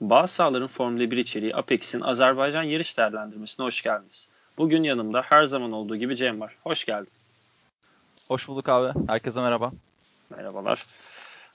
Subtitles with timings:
[0.00, 4.28] Bazı sahaların Formula 1 içeriği Apex'in Azerbaycan yarış değerlendirmesine hoş geldiniz.
[4.58, 6.56] Bugün yanımda her zaman olduğu gibi Cem var.
[6.62, 7.12] Hoş geldin.
[8.28, 9.06] Hoş bulduk abi.
[9.08, 9.72] Herkese merhaba.
[10.30, 10.82] Merhabalar.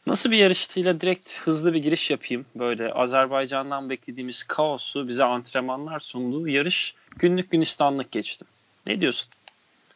[0.07, 2.45] Nasıl bir yarıştıyla direkt hızlı bir giriş yapayım.
[2.55, 8.45] Böyle Azerbaycan'dan beklediğimiz kaosu bize antrenmanlar sunduğu yarış günlük günistanlık geçti.
[8.87, 9.29] Ne diyorsun?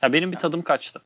[0.02, 1.02] Ya benim bir tadım kaçtı.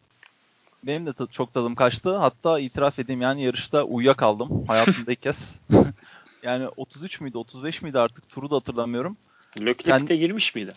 [0.83, 2.15] Benim de çok tadım kaçtı.
[2.15, 4.65] Hatta itiraf edeyim yani yarışta uyuyakaldım.
[4.67, 5.61] Hayatımda ilk kez.
[6.43, 9.17] yani 33 müydü 35 miydi artık turu da hatırlamıyorum.
[9.61, 10.73] Lökle yani, pite girmiş miydi?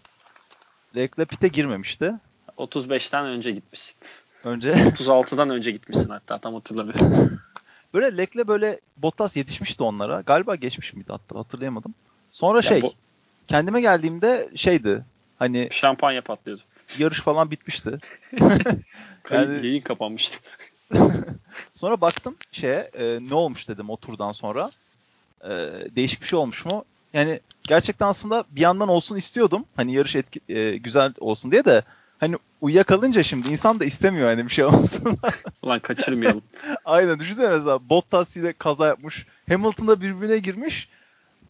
[0.97, 2.15] Lökle pite girmemişti.
[2.59, 3.97] 35'ten önce gitmişsin.
[4.45, 4.71] Önce?
[4.71, 7.41] 36'dan önce gitmişsin hatta tam hatırlamıyorum.
[7.95, 10.21] böyle Lekle böyle Bottas yetişmişti onlara.
[10.21, 11.95] Galiba geçmiş miydi hatta hatırlayamadım.
[12.31, 12.93] Sonra ya şey bu...
[13.49, 15.05] kendime geldiğimde şeydi
[15.39, 16.63] hani şampanya patlıyordu.
[16.99, 17.99] Yarış falan bitmişti.
[19.31, 19.67] yani...
[19.67, 20.39] Yayın kapanmıştı.
[21.73, 24.71] sonra baktım şeye e, ne olmuş dedim o turdan sonra.
[25.45, 25.51] E,
[25.97, 26.85] değişik bir şey olmuş mu?
[27.13, 29.65] Yani gerçekten aslında bir yandan olsun istiyordum.
[29.77, 31.83] Hani yarış etki, e, güzel olsun diye de
[32.19, 35.19] hani uyuyakalınca şimdi insan da istemiyor hani bir şey olmasın.
[35.63, 36.43] Ulan kaçırmayalım.
[36.85, 39.27] Aynen düşünsene mesela Bottas ile kaza yapmış.
[39.49, 40.89] Hamilton'da birbirine girmiş.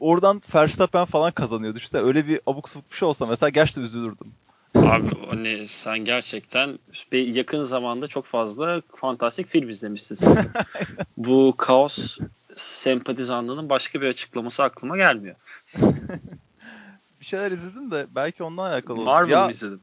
[0.00, 1.74] Oradan Verstappen falan kazanıyor.
[1.74, 4.33] Düşünsene öyle bir abuk sabuk bir şey olsa mesela gerçekten üzülürdüm.
[4.75, 6.78] Abi hani sen gerçekten
[7.12, 10.39] yakın zamanda çok fazla fantastik film izlemişsin.
[11.17, 12.19] Bu kaos
[12.56, 15.36] sempatizanlığının başka bir açıklaması aklıma gelmiyor.
[17.20, 19.05] bir şeyler izledim de belki ondan alakalı olur.
[19.05, 19.81] Marvel ya, izledim.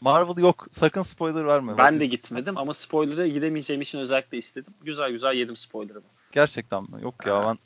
[0.00, 0.66] Marvel yok.
[0.72, 1.78] Sakın spoiler verme.
[1.78, 4.74] Ben Bak, de gitmedim ama spoiler'a gidemeyeceğim için özellikle istedim.
[4.84, 6.02] Güzel güzel yedim spoiler'ı.
[6.32, 7.02] Gerçekten mi?
[7.02, 7.58] Yok ya ben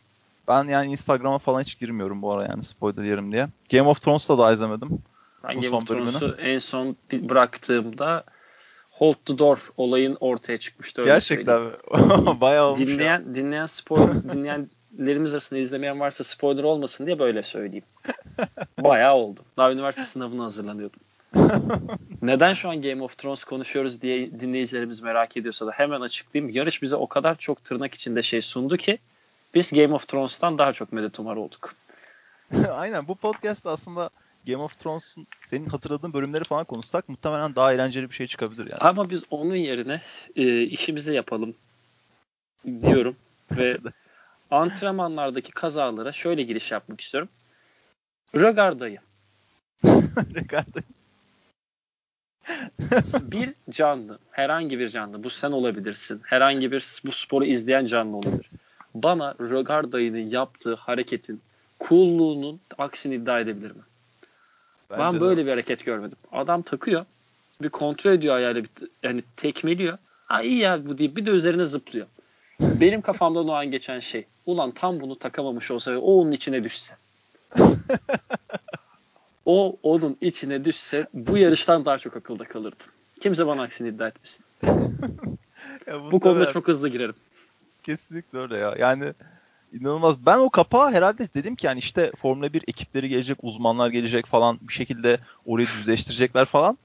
[0.49, 3.49] ben yani Instagram'a falan hiç girmiyorum bu ara yani spoiler yerim diye.
[3.71, 5.03] Game of Thrones'ta da izlemedim.
[5.45, 8.25] Ben bu Game of Thrones'u en son bıraktığımda
[8.91, 11.03] Hold the Door olayın ortaya çıkmıştı.
[11.03, 11.73] Öyle Gerçekten mi?
[12.41, 13.35] Bayağı olmuş dinleyen, ya.
[13.35, 17.85] Dinleyen, spoiler, dinleyenlerimiz arasında izlemeyen varsa spoiler olmasın diye böyle söyleyeyim.
[18.79, 19.41] Bayağı oldu.
[19.57, 21.01] Daha üniversite sınavına hazırlanıyordum.
[22.23, 26.55] Neden şu an Game of Thrones konuşuyoruz diye dinleyicilerimiz merak ediyorsa da hemen açıklayayım.
[26.55, 28.99] Yarış bize o kadar çok tırnak içinde şey sundu ki
[29.55, 31.75] biz Game of Thrones'tan daha çok medet umar olduk.
[32.73, 34.11] Aynen bu podcast aslında
[34.47, 38.81] Game of Thrones'un senin hatırladığın bölümleri falan konuşsak muhtemelen daha eğlenceli bir şey çıkabilir yani.
[38.81, 40.01] Ama biz onun yerine
[40.37, 41.55] e, işimizi yapalım
[42.83, 43.17] diyorum
[43.53, 43.77] ve
[44.51, 47.29] antrenmanlardaki kazalara şöyle giriş yapmak istiyorum.
[48.35, 48.99] Rögarda'yı.
[50.35, 50.85] Rögarda'yı.
[53.33, 56.21] bir canlı, herhangi bir canlı, bu sen olabilirsin.
[56.25, 58.51] Herhangi bir bu sporu izleyen canlı olabilir.
[58.95, 61.41] Bana Rögarda'nın yaptığı hareketin
[61.81, 63.83] coolluğunun aksini iddia edebilir mi?
[64.91, 65.47] Bence ben böyle de.
[65.47, 66.19] bir hareket görmedim.
[66.33, 67.05] Adam takıyor.
[67.63, 68.71] Bir kontrol ediyor ayağıyla bir,
[69.03, 69.99] yani tekmeliyor.
[70.27, 72.07] Ha iyi ya bu deyip bir de üzerine zıplıyor.
[72.61, 74.25] Benim kafamdan o an geçen şey.
[74.47, 76.95] Ulan tam bunu takamamış olsa ve o onun içine düşse.
[79.47, 82.85] o onun içine düşse bu yarıştan daha çok akılda kalırdı.
[83.21, 84.45] Kimse bana aksini iddia etmesin.
[86.13, 86.53] bu konuda ben...
[86.53, 87.15] çok hızlı girerim.
[87.83, 88.75] Kesinlikle öyle ya.
[88.79, 89.15] Yani
[89.73, 90.27] inanılmaz.
[90.27, 94.59] Ben o kapağı herhalde dedim ki yani işte Formula 1 ekipleri gelecek, uzmanlar gelecek falan
[94.63, 96.79] bir şekilde orayı düzleştirecekler falan.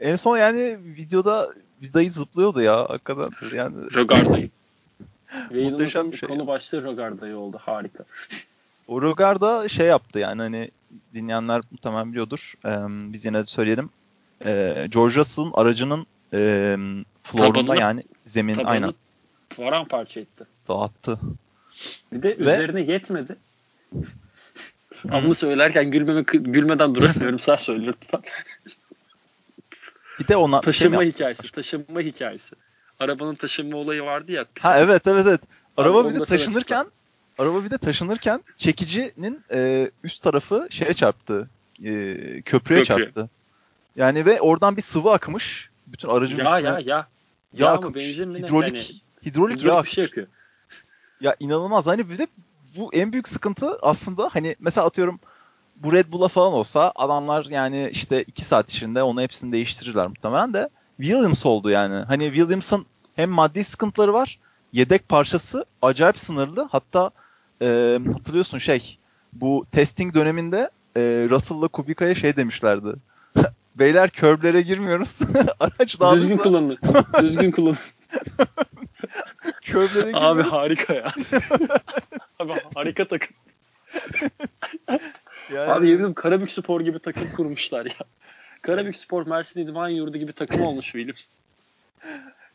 [0.00, 3.30] En son yani videoda bir dayı zıplıyordu ya hakikaten.
[3.54, 4.50] Yani Rogarda'yı.
[5.70, 6.28] Muhteşem bir şey.
[6.28, 7.58] Konu başlığı Rogarda'yı oldu.
[7.60, 8.04] Harika.
[8.88, 10.70] O Rogarda şey yaptı yani hani
[11.14, 12.54] dinleyenler muhtemelen biliyordur.
[12.64, 12.76] Ee,
[13.12, 13.90] biz yine de söyleyelim.
[14.44, 16.76] Ee, George Russell'ın aracının e,
[17.22, 18.94] florunda yani zemin aynen.
[19.56, 20.44] paramparça etti.
[20.68, 21.18] Dağıttı.
[22.12, 22.34] Bir de Ve...
[22.36, 23.36] üzerine yetmedi.
[25.10, 27.38] Ama söylerken gülmeme, gülmeden duramıyorum.
[27.38, 28.20] Sen söyle lütfen.
[30.20, 32.56] Bir de ona taşınma şey hikayesi, taşınma hikayesi.
[33.00, 34.44] Arabanın taşınma olayı vardı ya.
[34.60, 35.40] Ha evet evet evet.
[35.76, 36.86] Araba Abi, bir de taşınırken
[37.38, 41.48] araba bir de taşınırken çekicinin e, üst tarafı şeye çarptı.
[41.84, 42.84] E, köprüye Köprü.
[42.84, 43.28] çarptı.
[43.96, 45.70] Yani ve oradan bir sıvı akmış.
[45.86, 46.68] Bütün aracın ya, üstüne.
[46.68, 47.08] Ya ya ya.
[47.52, 47.94] Yağ akmış.
[47.94, 50.26] Benzin mi hidrolik, yani, hidrolik, hidrolik yağ bir şey akıyor.
[51.20, 51.86] Ya inanılmaz.
[51.86, 52.26] Hani bir de
[52.76, 55.20] bu en büyük sıkıntı aslında hani mesela atıyorum
[55.76, 60.54] bu Red Bull'a falan olsa adamlar yani işte 2 saat içinde onu hepsini değiştirirler muhtemelen
[60.54, 61.94] de Williams oldu yani.
[61.94, 62.86] Hani Williams'ın
[63.16, 64.38] hem maddi sıkıntıları var
[64.72, 66.68] yedek parçası acayip sınırlı.
[66.72, 67.10] Hatta
[67.62, 68.98] e, hatırlıyorsun şey
[69.32, 72.88] bu testing döneminde e, Russell'la Kubica'ya şey demişlerdi.
[73.74, 75.18] Beyler körblere girmiyoruz.
[75.60, 76.78] Araç daha Düzgün kullanın.
[77.20, 77.78] Düzgün kullanın.
[79.66, 80.22] Körblere girmiyoruz.
[80.22, 81.14] Abi harika ya.
[82.38, 83.36] Abi harika takım.
[85.54, 85.72] yani...
[85.72, 87.96] Abi yemin Karabük Spor gibi takım kurmuşlar ya.
[88.62, 91.26] Karabük Spor Mersin İdman Yurdu gibi takım olmuş Williams.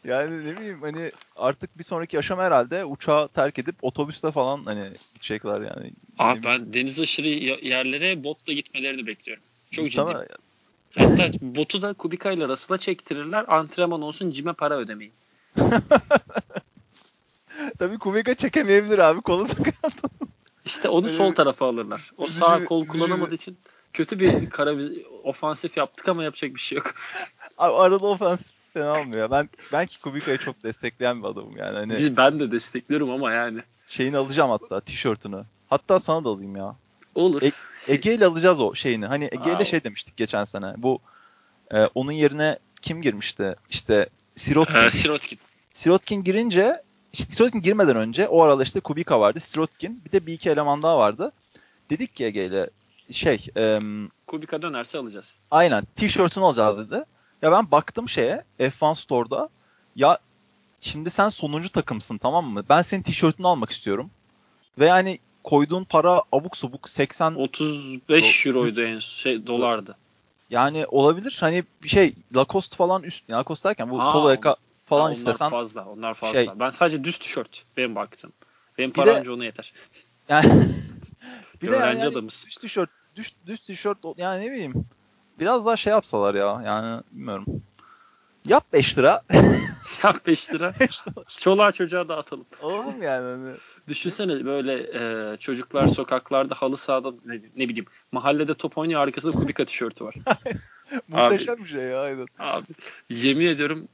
[0.03, 4.83] Yani ne bileyim hani artık bir sonraki aşama herhalde uçağı terk edip otobüste falan hani
[5.13, 5.91] gidecekler yani.
[6.19, 7.27] Abi ben deniz aşırı
[7.67, 9.43] yerlere botla gitmelerini bekliyorum.
[9.71, 9.95] Çok ciddi.
[9.95, 10.23] Tamam.
[10.95, 13.45] Hatta botu da Kubica ile Russell'a çektirirler.
[13.47, 15.13] Antrenman olsun cime para ödemeyin.
[17.81, 19.21] Tabii Kubica çekemeyebilir abi.
[19.21, 19.93] Kolu sakat.
[20.65, 22.11] İşte onu Öyle sol tarafa alırlar.
[22.17, 23.57] O sağ kol kullanamadığı için
[23.93, 24.75] kötü bir kara
[25.23, 26.93] ofansif yaptık ama yapacak bir şey yok.
[27.57, 29.31] Abi arada ofansif fena olmuyor.
[29.31, 31.77] Ben ben ki Kubica'yı çok destekleyen bir adamım yani.
[31.77, 33.61] Hani Biz, ben de destekliyorum ama yani.
[33.87, 35.43] Şeyini alacağım hatta tişörtünü.
[35.69, 36.75] Hatta sana da alayım ya.
[37.15, 37.41] Olur.
[37.41, 37.51] E-
[37.87, 39.05] Ege ile alacağız o şeyini.
[39.05, 40.73] Hani Ege ile şey demiştik geçen sene.
[40.77, 40.99] Bu
[41.73, 43.55] e, onun yerine kim girmişti?
[43.69, 44.79] İşte Sirotkin.
[44.79, 45.39] Ee, Sirotkin.
[45.73, 46.81] Sirotkin girince
[47.13, 49.39] Sirotkin girmeden önce o arada işte Kubica vardı.
[49.39, 51.31] Sirotkin bir de bir iki eleman daha vardı.
[51.89, 52.69] Dedik ki Ege ile
[53.11, 53.79] şey e,
[54.27, 55.35] Kubica dönerse alacağız.
[55.51, 55.87] Aynen.
[55.95, 57.03] Tişörtünü alacağız dedi.
[57.41, 59.49] Ya ben baktım şeye F1 Store'da.
[59.95, 60.17] Ya
[60.81, 62.63] şimdi sen sonuncu takımsın tamam mı?
[62.69, 64.09] Ben senin tişörtünü almak istiyorum.
[64.79, 69.97] Ve yani koyduğun para abuk subuk 80 35 euroydu en şey dolardı.
[70.49, 71.37] Yani olabilir.
[71.39, 74.55] Hani bir şey Lacoste falan üst Lacoste derken bu ha, polo yaka
[74.91, 75.45] falan ha, istesen.
[75.45, 75.85] Onlar fazla.
[75.85, 76.45] Onlar fazla.
[76.45, 78.31] Şey, ben sadece düz tişört benim baktım.
[78.77, 79.73] Benim param önce ona yeter.
[80.29, 80.67] Yani
[81.61, 84.85] bir de yani, yani düz tişört düz, düz tişört yani ne bileyim
[85.39, 87.45] biraz daha şey yapsalar ya yani bilmiyorum.
[88.45, 89.21] Yap 5 lira.
[90.03, 90.73] Yap 5 lira.
[90.79, 91.23] 5 lira.
[91.39, 92.45] Çoluğa çocuğa dağıtalım.
[92.61, 93.25] Oğlum yani.
[93.25, 93.55] Hani...
[93.88, 94.73] Düşünsene böyle
[95.33, 100.15] e, çocuklar sokaklarda halı sahada ne, ne bileyim mahallede top oynuyor arkasında Kubika tişörtü var.
[101.07, 102.25] Muhteşem bir şey ya aynen.
[102.39, 102.65] Abi
[103.09, 103.88] yemin ediyorum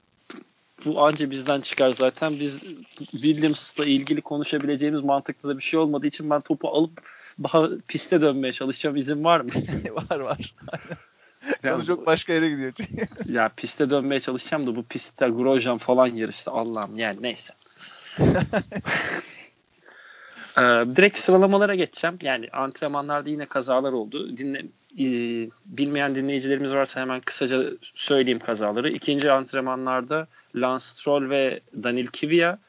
[0.87, 2.39] bu anca bizden çıkar zaten.
[2.39, 2.59] Biz
[3.11, 7.01] Williams'la ilgili konuşabileceğimiz mantıklı da bir şey olmadığı için ben topu alıp
[7.43, 8.95] daha piste dönmeye çalışacağım.
[8.95, 9.51] İzin var mı?
[10.09, 10.55] var var.
[11.63, 13.07] Yani çok başka yere gidiyor çünkü.
[13.33, 16.51] ya piste dönmeye çalışacağım da bu pistte Grosjean falan yarıştı.
[16.51, 17.53] Allah'ım yani neyse.
[20.57, 20.61] Ee,
[20.95, 22.17] direkt sıralamalara geçeceğim.
[22.21, 24.37] Yani antrenmanlarda yine kazalar oldu.
[24.37, 24.59] Dinle,
[24.99, 25.05] e,
[25.65, 28.89] bilmeyen dinleyicilerimiz varsa hemen kısaca söyleyeyim kazaları.
[28.89, 32.59] İkinci antrenmanlarda Lance Stroll ve Daniel Kvyat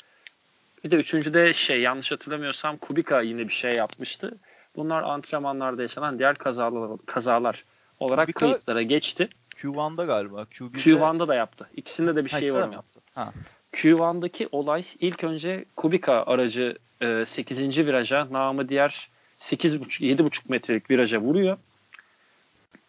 [0.85, 4.37] bir de üçüncüde şey yanlış hatırlamıyorsam Kubica yine bir şey yapmıştı.
[4.77, 7.65] Bunlar antrenmanlarda yaşanan diğer kazalar, kazalar
[8.01, 9.29] olarak Kubica, kayıtlara geçti.
[9.59, 10.43] Q1'da galiba.
[10.43, 10.79] Q1'de...
[10.79, 11.71] Q1'da da yaptı.
[11.77, 12.73] İkisinde de bir şey var.
[12.73, 13.01] Yaptı.
[13.15, 13.33] Ha.
[13.73, 17.79] Q1'daki olay ilk önce Kubica aracı e, 8.
[17.79, 19.09] viraja namı diğer
[19.39, 21.57] 8,5 7,5 metrelik viraja vuruyor.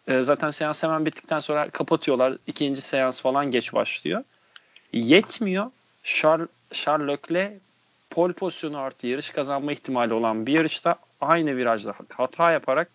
[0.08, 2.36] E, zaten seans hemen bittikten sonra kapatıyorlar.
[2.46, 4.22] İkinci seans falan geç başlıyor.
[4.92, 5.70] Yetmiyor.
[6.04, 7.58] Charles, Charles Leclerc
[8.10, 12.90] pol pozisyonu artı yarış kazanma ihtimali olan bir yarışta aynı virajda hata yaparak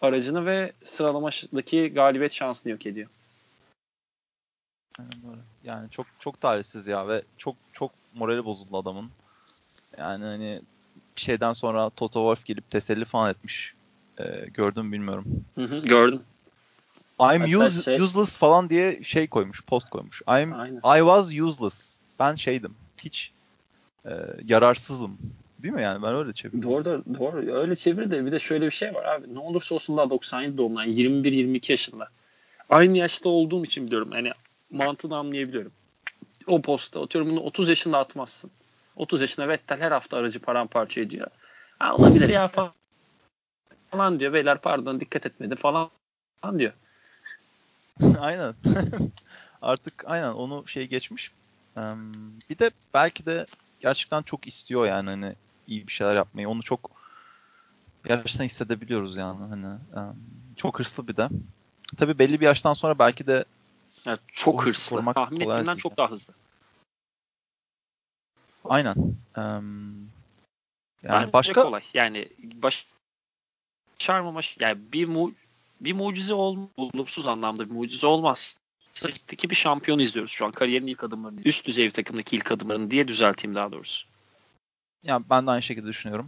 [0.00, 3.08] aracını ve sıralamadaki galibiyet şansını yok ediyor.
[5.64, 9.10] Yani çok çok talihsiz ya ve çok çok morali bozuldu adamın.
[9.98, 10.62] Yani hani
[11.16, 13.74] bir şeyden sonra Toto Wolff gelip teselli falan etmiş.
[14.20, 15.44] Ee, gördüm bilmiyorum.
[15.54, 16.22] Hı hı, gördüm.
[17.20, 17.96] I'm use, şey...
[17.96, 20.22] useless falan diye şey koymuş, post koymuş.
[20.22, 20.76] I'm Aynen.
[20.76, 22.00] I was useless.
[22.18, 22.74] Ben şeydim.
[22.98, 23.32] Hiç
[24.06, 24.10] e,
[24.48, 25.18] yararsızım.
[25.62, 26.02] Değil mi yani?
[26.02, 26.62] Ben öyle çevirdim.
[26.62, 27.02] Doğru doğru.
[27.18, 27.54] doğru.
[27.54, 29.34] Öyle çevir de bir de şöyle bir şey var abi.
[29.34, 30.80] Ne olursa olsun daha 97 doğumlu.
[30.80, 32.08] Yani 21-22 yaşında.
[32.70, 34.10] Aynı yaşta olduğum için biliyorum.
[34.12, 34.30] Yani
[34.70, 35.72] mantığını anlayabiliyorum.
[36.46, 38.50] O posta atıyorum bunu 30 yaşında atmazsın.
[38.96, 41.26] 30 yaşında Vettel her hafta aracı paramparça ediyor.
[41.78, 42.72] Ha, olabilir ya falan,
[43.90, 44.32] falan diyor.
[44.32, 45.90] Beyler pardon dikkat etmedi falan,
[46.40, 46.72] falan diyor.
[48.20, 48.54] aynen.
[49.62, 51.32] Artık aynen onu şey geçmiş.
[52.50, 53.46] bir de belki de
[53.80, 55.34] gerçekten çok istiyor yani hani
[55.68, 56.48] iyi bir şeyler yapmayı.
[56.48, 56.90] Onu çok
[58.04, 59.78] gerçekten hissedebiliyoruz yani hani
[60.56, 61.28] çok hırslı bir de.
[61.96, 63.44] Tabii belli bir yaştan sonra belki de
[64.06, 65.12] evet, çok hırslı.
[65.14, 66.34] Tahmin ettiğimden çok daha hızlı.
[68.64, 68.94] Aynen.
[69.36, 70.10] Um,
[71.02, 71.82] yani Bence başka kolay.
[71.94, 72.86] Yani baş
[73.98, 75.32] çarmama yani bir mu
[75.80, 78.58] bir mucize ol olumsuz anlamda bir mucize olmaz.
[79.04, 80.52] Ligdeki bir şampiyon izliyoruz şu an.
[80.52, 81.40] Kariyerin ilk adımlarını.
[81.44, 84.06] Üst düzey bir takımdaki ilk adımlarını diye düzelteyim daha doğrusu.
[85.04, 86.26] Yani ben de aynı şekilde düşünüyorum.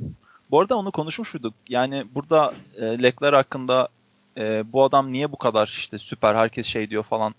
[0.51, 1.55] Bu arada onu konuşmuş muyduk?
[1.69, 3.89] Yani burada e, Lekler hakkında
[4.37, 7.35] e, bu adam niye bu kadar işte süper herkes şey diyor falan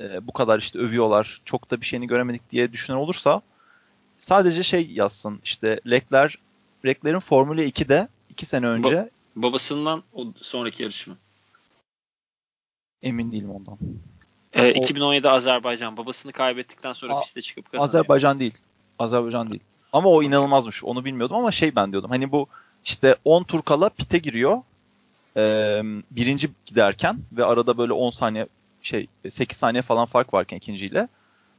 [0.00, 3.42] e, bu kadar işte övüyorlar çok da bir şeyini göremedik diye düşünen olursa
[4.18, 6.38] sadece şey yazsın işte Lekler
[6.84, 11.16] Lekler'in Formula 2'de 2 sene önce ba- babasından o sonraki yarışma.
[13.02, 13.78] Emin değilim ondan.
[14.52, 17.88] E, o, 2017 Azerbaycan babasını kaybettikten sonra a, piste çıkıp kazanıyor.
[17.88, 18.54] Azerbaycan değil.
[18.98, 19.62] Azerbaycan değil.
[19.92, 20.84] Ama o inanılmazmış.
[20.84, 22.10] Onu bilmiyordum ama şey ben diyordum.
[22.10, 22.46] Hani bu
[22.84, 24.62] işte 10 tur kala pite giriyor.
[25.36, 28.46] Ee, birinci giderken ve arada böyle 10 saniye
[28.82, 31.08] şey 8 saniye falan fark varken ikinciyle.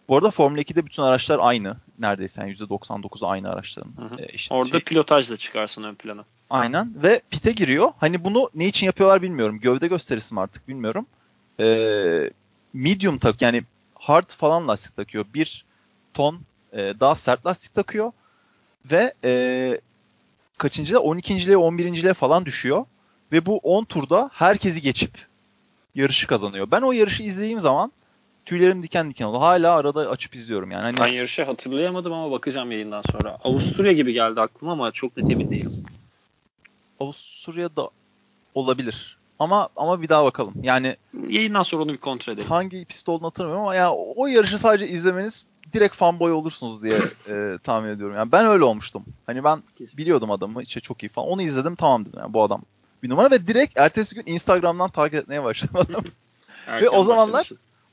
[0.08, 1.78] Bu arada Formula 2'de bütün araçlar aynı.
[2.00, 3.92] Neredeyse yani %99'u aynı araçların.
[3.98, 4.22] Hı hı.
[4.22, 4.80] E, işte Orada şey.
[4.80, 6.26] pilotajla çıkarsın ön plana.
[6.50, 7.92] Aynen ve pite giriyor.
[8.00, 9.60] Hani bunu ne için yapıyorlar bilmiyorum.
[9.60, 11.06] Gövde gösterisi mi artık bilmiyorum.
[11.60, 12.32] Ee,
[12.74, 13.64] medium tak yani
[13.96, 15.26] hard falan lastik takıyor.
[15.34, 15.66] Bir
[16.14, 16.42] ton
[16.74, 18.12] e, daha sert lastik takıyor.
[18.92, 19.82] Ve e,
[20.58, 22.86] kaçıncıda 12.liğe 11.liğe falan düşüyor.
[23.32, 25.28] Ve bu 10 turda herkesi geçip
[25.96, 26.72] yarışı kazanıyor.
[26.72, 27.92] Ben o yarışı izlediğim zaman
[28.46, 29.42] tüylerim diken diken oldu.
[29.42, 30.82] Hala arada açıp izliyorum yani.
[30.82, 30.98] Hani...
[31.00, 33.38] Ben yarışı hatırlayamadım ama bakacağım yayından sonra.
[33.44, 35.72] Avusturya gibi geldi aklıma ama çok net emin değilim.
[37.00, 37.90] Avusturya'da
[38.56, 39.18] olabilir.
[39.40, 40.54] Ama ama bir daha bakalım.
[40.64, 40.96] Yani
[41.30, 42.50] yayından sonra onu bir kontrol edelim.
[42.50, 47.00] Hangi pist olduğunu hatırlamıyorum ama ya o yarışı sadece izlemeniz direkt fanboy olursunuz diye
[47.30, 48.16] e, tahmin ediyorum.
[48.16, 49.06] Yani ben öyle olmuştum.
[49.26, 49.64] Hani ben
[49.98, 51.28] biliyordum adamı işte çok iyi falan.
[51.28, 52.62] Onu izledim tamam dedim yani bu adam
[53.04, 56.04] bir numara ve direkt ertesi gün Instagram'dan takip etmeye başladım.
[56.68, 57.50] ve o zamanlar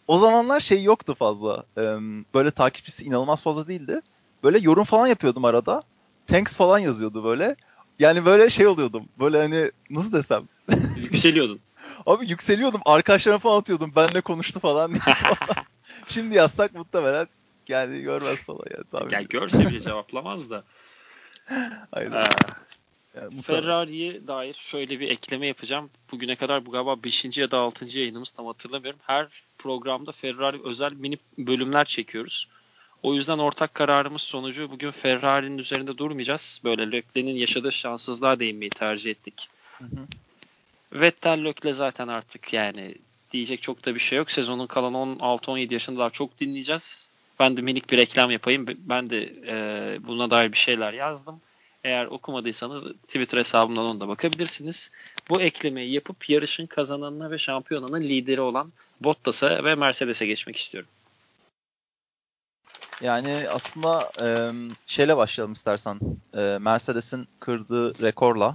[0.09, 1.65] o zamanlar şey yoktu fazla.
[1.79, 1.83] Ee,
[2.35, 4.01] böyle takipçisi inanılmaz fazla değildi.
[4.43, 5.83] Böyle yorum falan yapıyordum arada.
[6.27, 7.57] Thanks falan yazıyordu böyle.
[7.99, 9.05] Yani böyle şey oluyordum.
[9.19, 10.49] Böyle hani nasıl desem.
[10.97, 11.61] Yükseliyordun.
[12.07, 12.81] Abi yükseliyordum.
[12.85, 13.93] Arkadaşlarıma falan atıyordum.
[13.97, 14.95] Benle konuştu falan.
[16.09, 17.27] Şimdi yazsak muhtemelen
[17.69, 18.85] yani görmez falan yani.
[18.93, 19.15] Tabii.
[19.15, 20.65] Yani görse bile cevaplamaz da.
[21.93, 22.13] Aynen.
[22.13, 25.91] Ee, yani Ferrari'ye dair şöyle bir ekleme yapacağım.
[26.13, 27.39] Bugüne kadar bu galiba 5.
[27.39, 27.99] ya da 6.
[27.99, 29.01] yayınımız tam hatırlamıyorum.
[29.07, 29.27] Her
[29.59, 32.49] programda Ferrari özel mini bölümler çekiyoruz.
[33.03, 36.61] O yüzden ortak kararımız sonucu bugün Ferrari'nin üzerinde durmayacağız.
[36.65, 39.49] Böyle Leclerc'in yaşadığı şanssızlığa değinmeyi tercih ettik.
[39.79, 40.07] Hı hı.
[40.93, 42.95] Vettel Leclerc zaten artık yani
[43.33, 44.31] diyecek çok da bir şey yok.
[44.31, 47.11] Sezonun kalan 16-17 yaşında daha çok dinleyeceğiz.
[47.41, 48.67] Ben de minik bir reklam yapayım.
[48.79, 51.41] Ben de e, buna dair bir şeyler yazdım.
[51.85, 54.91] Eğer okumadıysanız Twitter hesabımdan ona da bakabilirsiniz.
[55.29, 60.91] Bu eklemeyi yapıp yarışın kazananına ve şampiyonanın lideri olan Bottas'a ve Mercedes'e geçmek istiyorum.
[63.01, 64.27] Yani aslında e,
[64.87, 66.01] şeyle başlayalım istersen.
[66.35, 68.55] E, Mercedes'in kırdığı rekorla.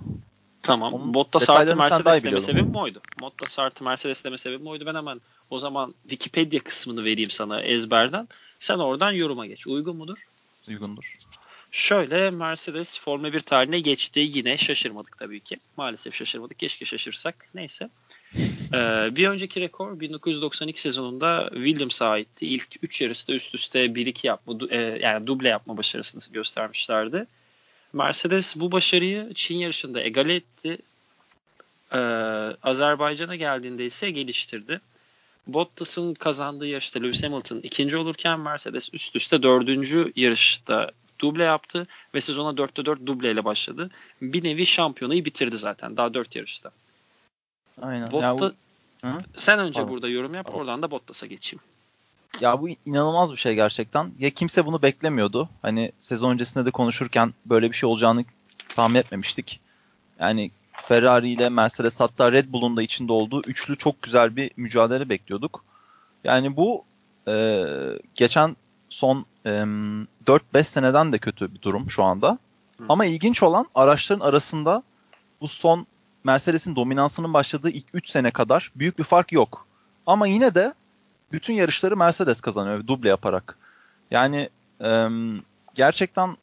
[0.63, 0.93] Tamam.
[0.93, 3.01] Onun Bottas artı Mercedes deme sebebim oydu.
[3.21, 4.85] Bottas artı Mercedes deme sebebim oydu.
[4.85, 8.27] Ben hemen o zaman Wikipedia kısmını vereyim sana ezberden.
[8.63, 9.67] Sen oradan yoruma geç.
[9.67, 10.27] Uygun mudur?
[10.67, 11.17] Uygundur.
[11.71, 14.19] Şöyle Mercedes Formula 1 tarihine geçti.
[14.19, 15.57] Yine şaşırmadık tabii ki.
[15.77, 16.59] Maalesef şaşırmadık.
[16.59, 17.49] Keşke şaşırsak.
[17.53, 17.89] Neyse.
[18.73, 22.47] ee, bir önceki rekor 1992 sezonunda Williams'a aitti.
[22.47, 27.25] İlk 3 yarışta üst üste 1-2 yapma, e, yani duble yapma başarısını göstermişlerdi.
[27.93, 30.77] Mercedes bu başarıyı Çin yarışında egale etti.
[31.93, 31.97] Ee,
[32.63, 34.81] Azerbaycan'a geldiğinde ise geliştirdi.
[35.47, 42.21] Bottas'ın kazandığı yarışta Lewis Hamilton ikinci olurken Mercedes üst üste dördüncü yarışta duble yaptı ve
[42.21, 43.89] sezona 4'te 4 dubleyle başladı.
[44.21, 46.71] Bir nevi şampiyonayı bitirdi zaten daha 4 yarışta.
[47.81, 48.11] Aynen.
[48.11, 48.51] Botta, bu...
[49.37, 49.89] Sen önce Pardon.
[49.89, 50.59] burada yorum yap Pardon.
[50.59, 51.63] oradan da Bottas'a geçeyim.
[52.41, 54.11] Ya bu inanılmaz bir şey gerçekten.
[54.19, 55.49] Ya kimse bunu beklemiyordu.
[55.61, 58.25] Hani sezon öncesinde de konuşurken böyle bir şey olacağını
[58.69, 59.59] tahmin etmemiştik.
[60.19, 60.51] Yani
[60.87, 65.63] Ferrari ile Mercedes hatta Red Bull'un da içinde olduğu üçlü çok güzel bir mücadele bekliyorduk.
[66.23, 66.83] Yani bu
[67.27, 67.65] e,
[68.15, 68.55] geçen
[68.89, 72.37] son e, 4-5 seneden de kötü bir durum şu anda.
[72.77, 72.85] Hı.
[72.89, 74.83] Ama ilginç olan araçların arasında
[75.41, 75.87] bu son
[76.23, 79.67] Mercedes'in dominansının başladığı ilk 3 sene kadar büyük bir fark yok.
[80.05, 80.73] Ama yine de
[81.31, 83.57] bütün yarışları Mercedes kazanıyor duble yaparak.
[84.11, 84.49] Yani
[84.83, 85.07] e,
[85.75, 86.37] gerçekten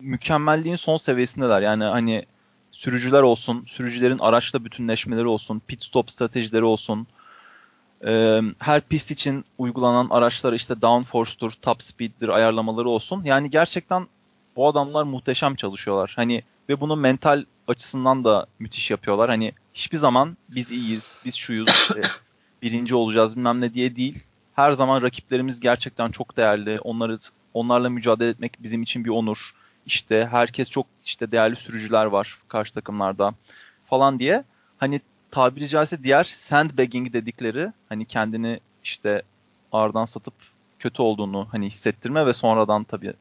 [0.00, 1.62] mükemmelliğin son seviyesindeler.
[1.62, 2.26] Yani hani
[2.78, 7.06] sürücüler olsun, sürücülerin araçla bütünleşmeleri olsun, pit stop stratejileri olsun,
[8.06, 13.24] e, her pist için uygulanan araçlar işte downforce'dur, top speed'dir ayarlamaları olsun.
[13.24, 14.06] Yani gerçekten
[14.56, 16.12] o adamlar muhteşem çalışıyorlar.
[16.16, 19.30] Hani ve bunu mental açısından da müthiş yapıyorlar.
[19.30, 22.00] Hani hiçbir zaman biz iyiyiz, biz şuyuz, işte,
[22.62, 24.24] birinci olacağız bilmem ne diye değil.
[24.54, 26.80] Her zaman rakiplerimiz gerçekten çok değerli.
[26.80, 27.18] Onları
[27.54, 29.54] onlarla mücadele etmek bizim için bir onur.
[29.88, 33.34] İşte herkes çok işte değerli sürücüler var karşı takımlarda
[33.86, 34.44] falan diye.
[34.78, 39.22] Hani tabiri caizse diğer sandbagging dedikleri hani kendini işte
[39.72, 40.34] ağırdan satıp
[40.78, 43.14] kötü olduğunu hani hissettirme ve sonradan tabii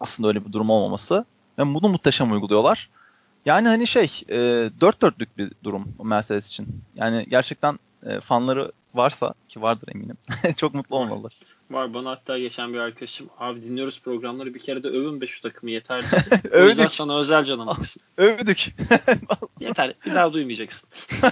[0.00, 1.24] aslında öyle bir durum olmaması.
[1.58, 2.90] Ve bunu muhteşem uyguluyorlar.
[3.46, 4.36] Yani hani şey e,
[4.80, 6.82] dört dörtlük bir durum Mercedes için.
[6.94, 10.16] Yani gerçekten e, fanları varsa ki vardır eminim.
[10.56, 11.32] çok mutlu olmalılar.
[11.70, 15.40] Var bana hatta geçen bir arkadaşım abi dinliyoruz programları bir kere de övün be şu
[15.42, 16.50] takımı yeter dedi.
[16.56, 17.68] o yüzden sana özel canım.
[18.16, 18.74] Övdük.
[19.60, 20.88] yeter bir daha duymayacaksın.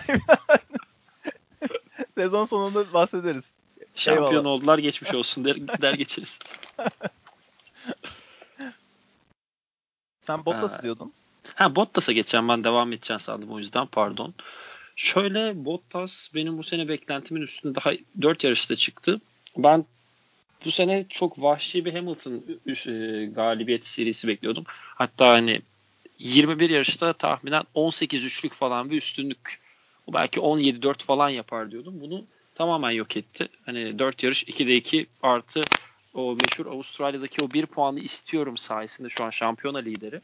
[2.15, 3.53] Sezon sonunda bahsederiz.
[3.95, 4.47] Şampiyon Eyvallah.
[4.47, 6.39] oldular geçmiş olsun der, der geçeriz.
[10.23, 10.83] Sen Bottas ha.
[10.83, 11.12] diyordun.
[11.55, 14.35] Ha Bottas'a geçeceğim ben devam edeceğim sandım o yüzden pardon.
[14.97, 19.21] Şöyle Bottas benim bu sene beklentimin üstünde daha 4 yarışta çıktı.
[19.57, 19.85] Ben
[20.64, 24.64] bu sene çok vahşi bir Hamilton e, galibiyet serisi bekliyordum.
[24.69, 25.61] Hatta hani
[26.19, 29.61] 21 yarışta tahminen 18 üçlük falan bir üstünlük.
[30.12, 31.95] Belki 17-4 falan yapar diyordum.
[32.00, 33.49] Bunu tamamen yok etti.
[33.66, 35.64] Hani 4 yarış 2'de 2 artı
[36.14, 40.21] o meşhur Avustralya'daki o 1 puanı istiyorum sayesinde şu an şampiyona lideri.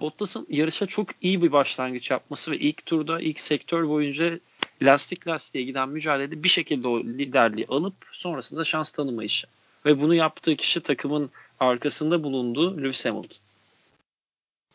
[0.00, 4.38] Bottas'ın yarışa çok iyi bir başlangıç yapması ve ilk turda ilk sektör boyunca
[4.82, 9.46] lastik lastiğe giden mücadelede bir şekilde o liderliği alıp sonrasında şans tanımayışı.
[9.86, 13.38] Ve bunu yaptığı kişi takımın arkasında bulunduğu Lewis Hamilton.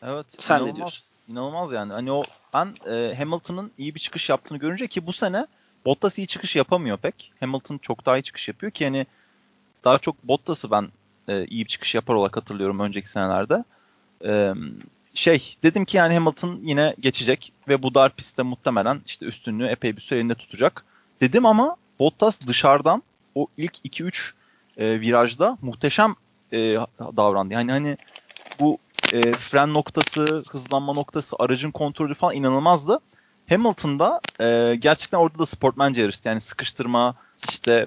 [0.02, 0.26] Evet.
[0.38, 1.14] Sen inanılmaz, ne diyorsun?
[1.28, 1.92] İnanılmaz yani.
[1.92, 5.46] Hani o ben e, Hamilton'ın iyi bir çıkış yaptığını görünce ki bu sene
[5.84, 7.32] Bottas iyi çıkış yapamıyor pek.
[7.40, 9.06] Hamilton çok daha iyi çıkış yapıyor ki hani
[9.84, 10.88] daha çok Bottas'ı ben
[11.28, 13.64] e, iyi bir çıkış yapar olarak hatırlıyorum önceki senelerde.
[14.24, 14.54] E,
[15.14, 19.96] şey dedim ki yani Hamilton yine geçecek ve bu dar pistte muhtemelen işte üstünlüğü epey
[19.96, 20.84] bir süre elinde tutacak.
[21.20, 23.02] Dedim ama Bottas dışarıdan
[23.34, 24.32] o ilk 2-3
[24.76, 26.14] e, virajda muhteşem
[26.52, 26.58] e,
[26.98, 27.54] davrandı.
[27.54, 27.96] Yani hani
[28.60, 28.78] bu
[29.12, 33.00] e, fren noktası, hızlanma noktası, aracın kontrolü falan inanılmazdı.
[33.48, 36.28] Hamilton'da e, gerçekten orada da sportmence yarıştı.
[36.28, 37.14] Yani sıkıştırma,
[37.48, 37.86] işte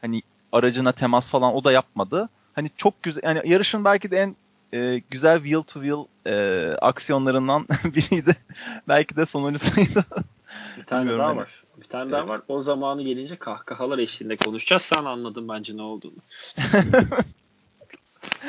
[0.00, 2.28] hani aracına temas falan o da yapmadı.
[2.52, 4.36] Hani çok güzel yani yarışın belki de en
[4.74, 8.36] e, güzel wheel to wheel e, aksiyonlarından biriydi.
[8.88, 10.04] belki de sonuncusuydu.
[10.76, 11.38] Bir tane daha hani.
[11.38, 11.64] var.
[11.80, 12.40] Bir tane daha var.
[12.48, 14.82] O zamanı gelince kahkahalar eşliğinde konuşacağız.
[14.82, 16.16] Sen anladın bence ne olduğunu.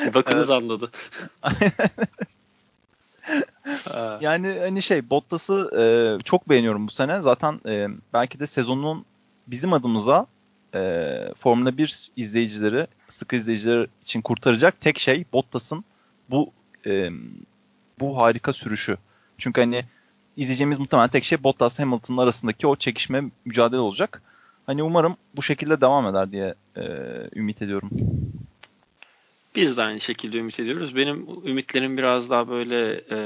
[0.14, 0.62] Bakınız evet.
[0.62, 0.90] anladı.
[4.20, 5.84] yani hani şey Bottas'ı e,
[6.24, 7.20] çok beğeniyorum bu sene.
[7.20, 9.04] Zaten e, belki de sezonun
[9.46, 10.26] bizim adımıza
[10.74, 15.84] e, Formula 1 izleyicileri, sıkı izleyiciler için kurtaracak tek şey Bottas'ın
[16.30, 16.52] bu
[16.86, 17.10] e,
[18.00, 18.96] bu harika sürüşü.
[19.38, 19.84] Çünkü hani
[20.36, 24.22] izleyeceğimiz muhtemelen tek şey Bottas Hamilton arasındaki o çekişme mücadele olacak.
[24.66, 26.82] Hani umarım bu şekilde devam eder diye e,
[27.34, 27.90] ümit ediyorum.
[29.54, 30.96] Biz de aynı şekilde ümit ediyoruz.
[30.96, 33.18] Benim ümitlerim biraz daha böyle e,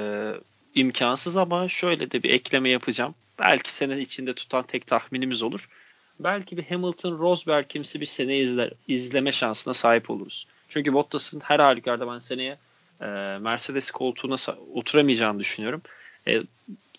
[0.74, 3.14] imkansız ama şöyle de bir ekleme yapacağım.
[3.38, 5.68] Belki sene içinde tutan tek tahminimiz olur.
[6.20, 10.46] Belki bir Hamilton Rosberg kimsi bir sene izler, izleme şansına sahip oluruz.
[10.68, 12.58] Çünkü Bottas'ın her halükarda ben seneye
[13.00, 13.06] e,
[13.40, 14.36] Mercedes koltuğuna
[14.74, 15.82] oturamayacağını düşünüyorum.
[16.28, 16.42] E,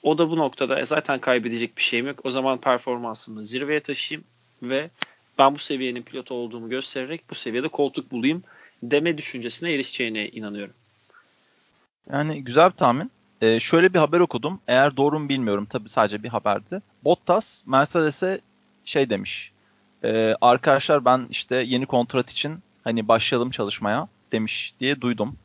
[0.03, 2.19] o da bu noktada e, zaten kaybedecek bir şeyim yok.
[2.23, 4.27] O zaman performansımı zirveye taşıyayım
[4.63, 4.89] ve
[5.39, 8.43] ben bu seviyenin pilotu olduğumu göstererek bu seviyede koltuk bulayım
[8.84, 10.73] deme düşüncesine erişeceğine inanıyorum.
[12.12, 13.12] Yani güzel bir tahmin.
[13.41, 14.60] Ee, şöyle bir haber okudum.
[14.67, 15.67] Eğer doğru mu bilmiyorum.
[15.69, 16.81] Tabii sadece bir haberdi.
[17.03, 18.41] Bottas Mercedes'e
[18.86, 19.51] şey demiş.
[20.03, 25.36] E, arkadaşlar ben işte yeni kontrat için hani başlayalım çalışmaya demiş diye duydum.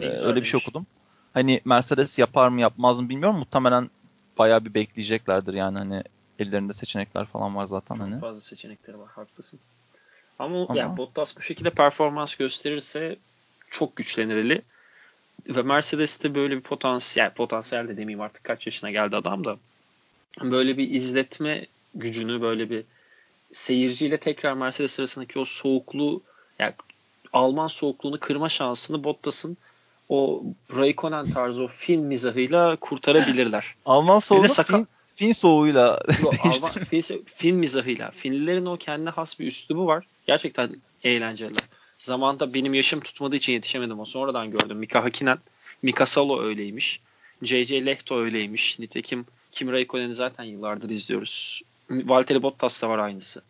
[0.00, 0.86] Ee, öyle bir şey okudum.
[1.34, 3.38] Hani Mercedes yapar mı yapmaz mı bilmiyorum.
[3.38, 3.90] Muhtemelen
[4.38, 6.02] bayağı bir bekleyeceklerdir yani hani
[6.38, 8.20] ellerinde seçenekler falan var zaten Çok hani.
[8.20, 9.60] fazla seçenekleri var haklısın.
[10.38, 13.16] Ama, Ama yani Bottas bu şekilde performans gösterirse
[13.70, 14.62] çok güçlenir eli.
[15.48, 19.56] Ve Mercedes'te böyle bir potansiyel, potansiyel de demeyeyim artık kaç yaşına geldi adam da
[20.42, 22.84] böyle bir izletme gücünü böyle bir
[23.52, 26.22] seyirciyle tekrar Mercedes arasındaki o soğukluğu
[26.58, 26.74] yani
[27.32, 29.56] Alman soğukluğunu kırma şansını Bottas'ın
[30.10, 30.42] o
[30.76, 33.74] Raikkonen tarzı o film mizahıyla kurtarabilirler.
[33.86, 36.00] Alman soğuğu saka- fin, fin soğuğuyla
[36.42, 38.10] Alman, fin, fin mizahıyla.
[38.10, 40.06] Finlilerin o kendine has bir üslubu var.
[40.26, 41.62] Gerçekten eğlenceliler.
[41.98, 44.00] Zamanda benim yaşım tutmadığı için yetişemedim.
[44.00, 44.76] O sonradan gördüm.
[44.76, 45.38] Mika Hakinen,
[45.82, 47.00] Mika Salo öyleymiş.
[47.42, 47.86] J.J.
[47.86, 48.78] Lehto öyleymiş.
[48.78, 51.62] Nitekim Kim Raikkonen'i zaten yıllardır izliyoruz.
[51.90, 53.42] Valtteri Bottas da var aynısı.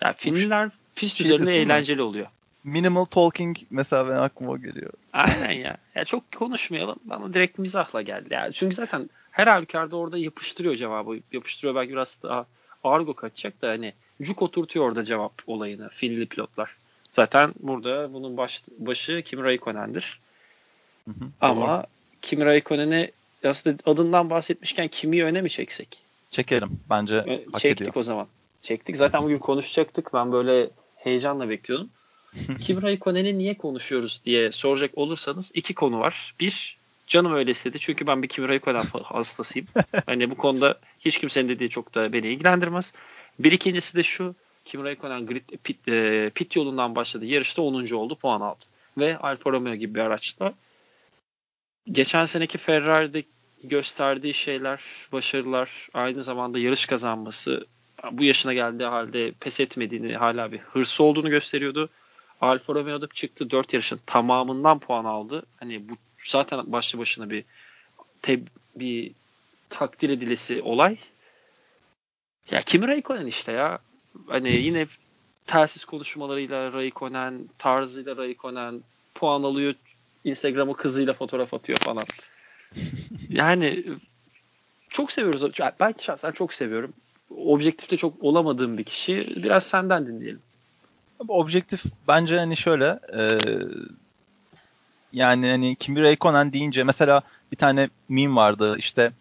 [0.00, 2.26] Yani Finliler pist şey üzerinde eğlenceli oluyor.
[2.64, 4.92] Minimal talking mesela ben aklıma geliyor.
[5.12, 5.76] Aynen ya.
[5.94, 6.04] ya.
[6.04, 6.96] Çok konuşmayalım.
[7.04, 8.28] Bana direkt mizahla geldi.
[8.30, 11.18] Yani çünkü zaten her halükarda orada yapıştırıyor cevabı.
[11.32, 12.46] Yapıştırıyor belki biraz daha
[12.84, 16.76] argo kaçacak da hani cuk oturtuyor orada cevap olayını Finli pilotlar.
[17.10, 20.20] Zaten burada bunun baş, başı Kim Raikkonen'dir.
[21.04, 21.86] Hı hı, Ama doğru.
[22.22, 23.12] Kim Raikkonen'i
[23.44, 26.04] aslında adından bahsetmişken kimi öne mi çeksek?
[26.30, 26.80] Çekelim.
[26.90, 27.16] Bence
[27.52, 27.92] hak Çektik ediyor.
[27.96, 28.26] o zaman.
[28.60, 28.96] Çektik.
[28.96, 30.14] Zaten bugün konuşacaktık.
[30.14, 31.90] Ben böyle heyecanla bekliyordum.
[32.60, 36.34] Kim Raikkonen'i niye konuşuyoruz diye soracak olursanız iki konu var.
[36.40, 37.78] Bir, canım öyle istedi.
[37.80, 39.68] Çünkü ben bir Kim Raikkonen hastasıyım.
[40.06, 42.92] hani bu konuda hiç kimsenin dediği çok da beni ilgilendirmez.
[43.38, 44.34] Bir ikincisi de şu.
[44.64, 47.24] Kim Raikkonen grid, pit, e, pit yolundan başladı.
[47.24, 47.92] Yarışta 10.
[47.92, 48.16] oldu.
[48.16, 48.64] Puan aldı.
[48.98, 50.54] Ve Alfa Romeo gibi bir araçla
[51.90, 53.22] geçen seneki Ferrari'de
[53.64, 54.80] gösterdiği şeyler,
[55.12, 57.66] başarılar, aynı zamanda yarış kazanması
[58.12, 61.88] bu yaşına geldiği halde pes etmediğini, hala bir hırsı olduğunu gösteriyordu.
[62.42, 65.42] Alfa Romeo'da çıktı 4 yarışın tamamından puan aldı.
[65.56, 65.92] Hani bu
[66.24, 67.44] zaten başlı başına bir
[68.22, 69.12] teb bir
[69.70, 70.96] takdir edilesi olay.
[72.50, 73.78] Ya Kimi Raikkonen işte ya.
[74.28, 74.86] Hani yine
[75.46, 78.82] telsiz konuşmalarıyla Raikkonen, tarzıyla Raikkonen
[79.14, 79.74] puan alıyor.
[80.24, 82.06] Instagram'a kızıyla fotoğraf atıyor falan.
[83.28, 83.84] yani
[84.88, 85.42] çok seviyoruz.
[85.80, 86.92] Ben şahsen çok seviyorum.
[87.30, 89.42] Objektifte çok olamadığım bir kişi.
[89.42, 90.42] Biraz senden dinleyelim.
[91.28, 93.38] Objektif bence hani şöyle e,
[95.12, 99.12] yani hani Kimi Raikkonen deyince mesela bir tane meme vardı işte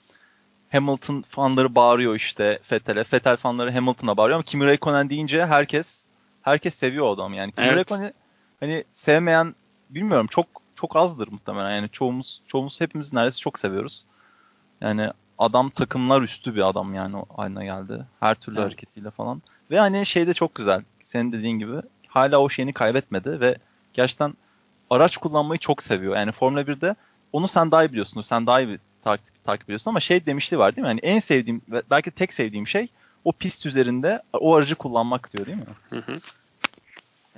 [0.72, 3.04] Hamilton fanları bağırıyor işte Fettel'e.
[3.04, 6.06] Fettel fanları Hamilton'a bağırıyor ama Kimi Raikkonen deyince herkes
[6.42, 7.52] herkes seviyor o adamı yani.
[7.52, 7.76] Kimi evet.
[7.76, 8.14] Raikkonen
[8.60, 9.56] hani sevmeyen
[9.90, 11.76] bilmiyorum çok çok azdır muhtemelen.
[11.76, 14.06] Yani çoğumuz çoğumuz hepimiz neredeyse çok seviyoruz.
[14.82, 18.06] Yani adam takımlar üstü bir adam yani o haline geldi.
[18.20, 18.66] Her türlü evet.
[18.66, 19.42] hareketiyle falan.
[19.72, 20.84] Ve hani şey de çok güzel.
[21.12, 21.76] Senin dediğin gibi
[22.08, 23.56] hala o şeyini kaybetmedi ve
[23.94, 24.34] gerçekten
[24.90, 26.16] araç kullanmayı çok seviyor.
[26.16, 26.96] Yani Formula 1'de
[27.34, 28.26] onu sen daha iyi biliyorsunuz.
[28.26, 30.88] Sen daha iyi bir takip, takip ediyorsun ama şey demişti var değil mi?
[30.88, 32.88] Yani en sevdiğim belki tek sevdiğim şey
[33.26, 35.66] o pist üzerinde o aracı kullanmak diyor değil mi?
[35.90, 36.20] Hı hı.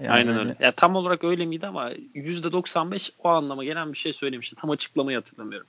[0.02, 0.56] Yani Aynen öyle.
[0.60, 4.56] Ya tam olarak öyle miydi ama %95 o anlama gelen bir şey söylemişti.
[4.56, 5.68] Tam açıklamayı hatırlamıyorum.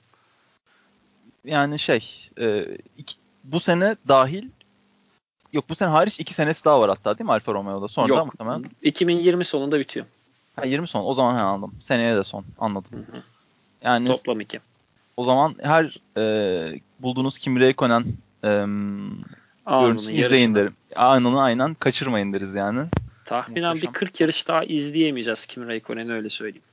[1.45, 2.65] Yani şey e,
[2.97, 4.49] iki, bu sene dahil
[5.55, 7.87] yok bu sene hariç iki senesi daha var hatta değil mi Alfa Romeo'da?
[7.87, 8.65] Sonra yok, muhtemelen.
[8.81, 10.05] 2020 sonunda bitiyor.
[10.55, 11.05] Ha, 20 son.
[11.05, 11.75] O zaman he, anladım.
[11.79, 12.45] Seneye de son.
[12.59, 12.91] Anladım.
[12.91, 13.23] Hı hı.
[13.81, 14.59] Yani toplam iki.
[15.17, 18.05] O zaman her e, bulduğunuz Kimi Räikkönen
[18.43, 18.49] e,
[19.65, 20.75] görüntüsünü izleyin derim.
[20.95, 22.81] Anını aynen kaçırmayın deriz yani.
[23.25, 23.93] Tahminen Muhteşem.
[23.93, 26.65] bir 40 yarış daha izleyemeyeceğiz Kimi Räikkönen'i öyle söyleyeyim.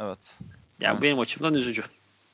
[0.00, 0.38] Evet.
[0.80, 1.02] Yani evet.
[1.02, 1.82] benim açımdan üzücü.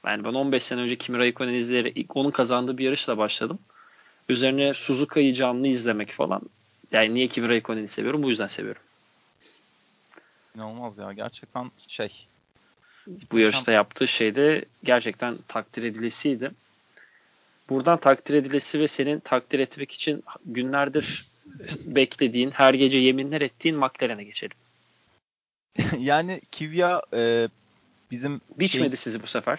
[0.07, 3.59] Yani ben 15 sene önce Kimi Räikkönen'i izleyerek ilk onun kazandığı bir yarışla başladım.
[4.29, 6.43] Üzerine Suzuka'yı canlı izlemek falan.
[6.93, 8.23] Yani niye Kimi Räikkönen'i seviyorum?
[8.23, 8.83] Bu yüzden seviyorum.
[10.57, 11.13] İnanılmaz ya.
[11.13, 12.27] Gerçekten şey.
[13.33, 16.51] Bu yarışta yaptığı şey de gerçekten takdir edilesiydi.
[17.69, 21.27] Buradan takdir edilesi ve senin takdir etmek için günlerdir
[21.85, 24.57] beklediğin, her gece yeminler ettiğin McLaren'e geçelim.
[25.99, 27.49] yani Kivya e,
[28.11, 29.59] bizim biçmedi şey, sizi bu sefer.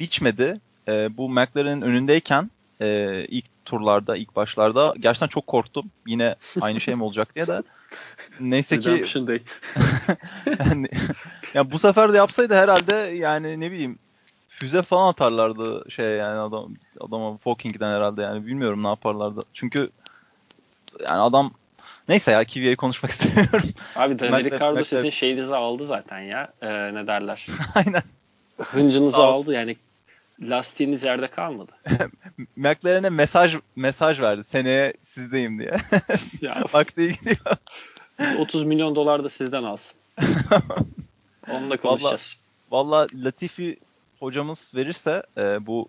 [0.00, 0.60] Biçmedi.
[0.88, 5.90] E, bu McLaren'in önündeyken e, ilk turlarda, ilk başlarda gerçekten çok korktum.
[6.06, 7.62] Yine aynı şey mi olacak diye de.
[8.40, 9.04] Neyse ki
[10.46, 10.88] yani,
[11.54, 13.98] yani bu sefer de yapsaydı herhalde yani ne bileyim
[14.48, 19.44] füze falan atarlardı şey yani adam adama Foking'den herhalde yani bilmiyorum ne yaparlardı.
[19.52, 19.90] Çünkü
[21.04, 21.50] yani adam
[22.08, 23.70] neyse ya Kivi'yi konuşmak istemiyorum.
[23.96, 26.52] Abi Daniel Ricciardo sizin şeyinizi aldı zaten ya.
[26.62, 27.46] Ee, ne derler?
[27.74, 28.02] Aynen.
[28.58, 29.76] Hıncınızı aldı yani
[30.40, 31.72] lastiğiniz yerde kalmadı.
[32.56, 34.44] McLaren'e mesaj mesaj verdi.
[34.44, 35.76] Seneye sizdeyim diye.
[36.40, 36.64] ya.
[36.72, 37.56] Vakti gidiyor.
[38.38, 40.00] 30 milyon dolar da sizden alsın.
[41.50, 42.36] Onunla konuşacağız.
[42.70, 43.76] Valla, valla Latifi
[44.18, 45.88] hocamız verirse e, bu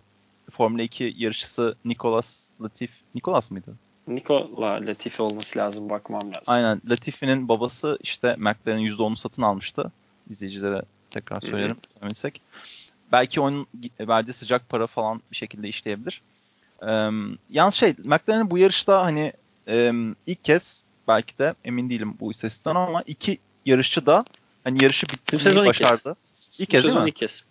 [0.50, 3.74] Formula 2 yarışçısı Nicolas Latif Nicolas mıydı?
[4.08, 6.44] Nikola Latifi olması lazım bakmam lazım.
[6.46, 6.80] Aynen.
[6.90, 9.92] Latifi'nin babası işte McLaren'in %10'unu satın almıştı.
[10.30, 12.42] İzleyicilere tekrar söylerim söylemesek.
[13.12, 13.66] Belki onun
[14.00, 16.22] verdiği sıcak para falan bir şekilde işleyebilir.
[16.82, 17.10] Ee,
[17.50, 19.32] yalnız şey McLaren'in bu yarışta hani
[19.68, 19.92] e,
[20.26, 24.24] ilk kez belki de emin değilim bu istatistikten ama iki yarışçı da
[24.64, 26.08] hani yarışı bitirmeyi başardı.
[26.08, 27.08] İlk kez, ilk kez değil mi?
[27.08, 27.44] ilk kez.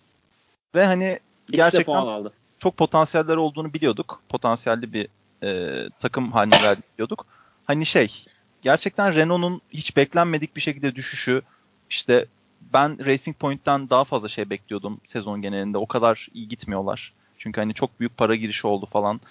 [0.76, 2.34] Ve hani İkisi gerçekten aldı.
[2.60, 4.22] çok potansiyeller olduğunu biliyorduk.
[4.30, 5.08] Potansiyelli bir
[5.44, 7.26] e, takım haline geldik biliyorduk.
[7.66, 8.26] Hani şey
[8.62, 11.42] gerçekten Renault'un hiç beklenmedik bir şekilde düşüşü
[11.90, 12.26] işte
[12.74, 15.78] ben Racing Point'ten daha fazla şey bekliyordum sezon genelinde.
[15.78, 17.14] O kadar iyi gitmiyorlar.
[17.38, 19.22] Çünkü hani çok büyük para girişi oldu falan.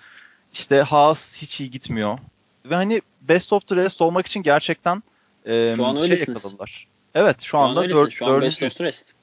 [0.53, 2.19] İşte Haas hiç iyi gitmiyor.
[2.64, 5.03] Ve hani best of the rest olmak için gerçekten
[5.47, 6.29] e, şu an şey öylesiniz.
[6.29, 6.87] yakaladılar.
[7.14, 8.62] Evet şu, şu anda an dör, şu an dördüncüyüz.
[8.62, 9.14] Best of the rest.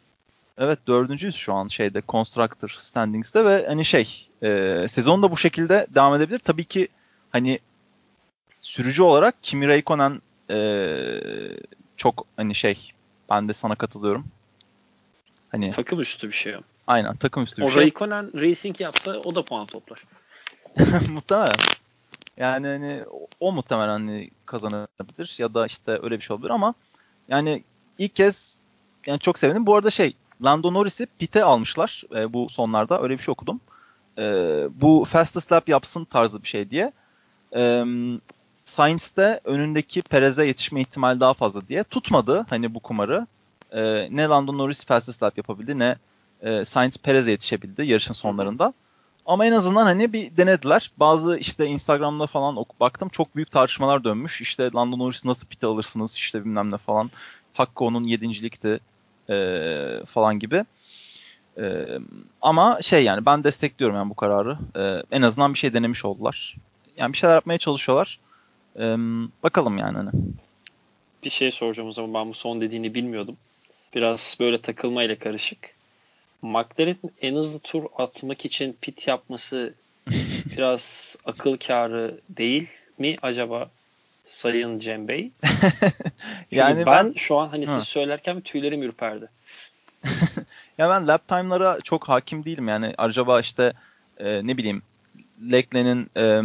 [0.58, 5.88] Evet dördüncüyüz şu an şeyde Constructor Standings'te ve hani şey e, sezon da bu şekilde
[5.96, 6.40] devam edebilir.
[6.40, 6.88] Tabii ki
[7.32, 7.60] hani
[8.62, 10.58] sürücü olarak Kimi Räikkönen e,
[11.98, 12.92] çok hani şey
[13.30, 14.26] ben de sana katılıyorum.
[15.50, 16.56] Hani takım üstü bir şey.
[16.88, 17.78] Aynen takım üstü bir o şey.
[17.78, 20.04] O Raikkonen racing yapsa o da puan toplar.
[21.10, 21.56] muhtemelen.
[22.38, 26.74] Yani hani o, o muhtemelen hani kazanabilir ya da işte öyle bir şey olabilir ama
[27.30, 27.64] yani
[27.98, 28.56] ilk kez
[29.08, 29.66] yani çok sevindim.
[29.66, 33.02] Bu arada şey Lando Norris'i pite almışlar e, bu sonlarda.
[33.02, 33.62] Öyle bir şey okudum.
[34.18, 34.24] E,
[34.76, 36.92] bu fastest lap yapsın tarzı bir şey diye.
[37.56, 37.86] E,
[38.68, 41.84] Sainz'de önündeki Perez'e yetişme ihtimali daha fazla diye.
[41.84, 43.28] Tutmadı hani bu kumarı.
[43.72, 45.96] E, ne Lando Norris fastest lap yapabildi ne
[46.42, 48.74] e, Sainz Perez'e yetişebildi yarışın sonlarında.
[49.26, 50.92] Ama en azından hani bir denediler.
[50.98, 54.42] Bazı işte Instagram'da falan baktım çok büyük tartışmalar dönmüş.
[54.42, 57.12] İşte Lando Norris nasıl pite alırsınız işte bilmem ne falan.
[57.54, 58.80] Hakkı onun yedincilikti
[59.30, 60.66] e, falan gibi.
[61.58, 61.86] E,
[62.42, 64.58] ama şey yani ben destekliyorum yani bu kararı.
[64.76, 66.56] E, en azından bir şey denemiş oldular.
[66.98, 68.20] Yani bir şeyler yapmaya çalışıyorlar.
[68.80, 68.96] E,
[69.44, 70.10] bakalım yani hani.
[71.24, 72.14] bir şey soracağım o zaman.
[72.14, 73.38] Ben bu son dediğini bilmiyordum.
[73.96, 75.58] Biraz böyle takılmayla karışık.
[76.42, 79.74] McLaren'in en hızlı tur atmak için pit yapması
[80.58, 83.70] biraz akıl kârı değil mi acaba
[84.26, 85.32] Sayın Cem Bey?
[86.52, 87.80] yani ben, ben şu an hani ha.
[87.80, 89.30] siz söylerken tüylerim ürperdi.
[90.78, 93.74] ya ben lap time'lara çok hakim değilim yani acaba işte
[94.18, 94.82] e, ne bileyim
[95.52, 96.42] Leclerc'in e,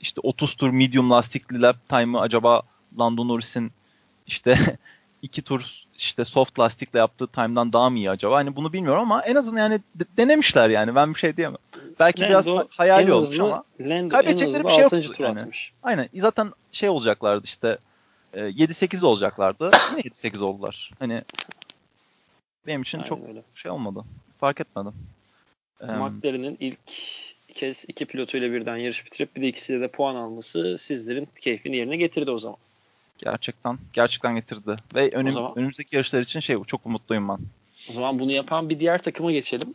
[0.00, 2.62] işte 30 tur medium lastikli lap time'ı acaba
[2.98, 3.72] Lando Norris'in
[4.26, 4.56] işte
[5.22, 8.36] iki tur işte soft lastikle yaptığı time'dan daha mı iyi acaba?
[8.36, 9.80] Hani bunu bilmiyorum ama en azından yani
[10.16, 10.94] denemişler yani.
[10.94, 11.58] Ben bir şey diyemem.
[12.00, 15.20] Belki Lando, biraz hayali olmuş hızlı, ama Lando kaybedecekleri bir şey yok.
[15.20, 15.40] Yani.
[15.40, 15.72] Atmış.
[15.82, 16.08] Aynen.
[16.14, 17.78] Zaten şey olacaklardı işte
[18.34, 19.70] 7-8 olacaklardı.
[19.90, 20.90] Yine 7-8 oldular.
[20.98, 21.22] Hani
[22.66, 23.42] benim için Aynen çok öyle.
[23.54, 24.04] şey olmadı.
[24.40, 24.92] Fark etmedim.
[25.80, 26.78] McLaren'in ilk
[27.52, 31.96] kez iki pilotuyla birden yarış bitirip bir de ikisiyle de puan alması sizlerin keyfini yerine
[31.96, 32.58] getirdi o zaman.
[33.18, 34.76] Gerçekten gerçekten getirdi.
[34.94, 37.38] Ve önüm, zaman, önümüzdeki yarışlar için şey çok umutluyum ben.
[37.90, 39.72] O zaman bunu yapan bir diğer takıma geçelim.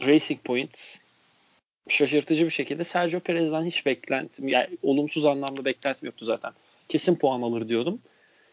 [0.00, 0.98] Racing Point
[1.88, 6.52] şaşırtıcı bir şekilde Sergio Perez'den hiç beklentim, yani olumsuz anlamda beklentim yoktu zaten.
[6.88, 7.98] Kesin puan alır diyordum.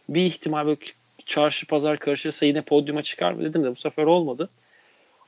[0.10, 0.80] Bir ihtimal böyle
[1.26, 4.50] çarşı pazar karışırsa yine podyuma çıkar mı dedim de bu sefer olmadı.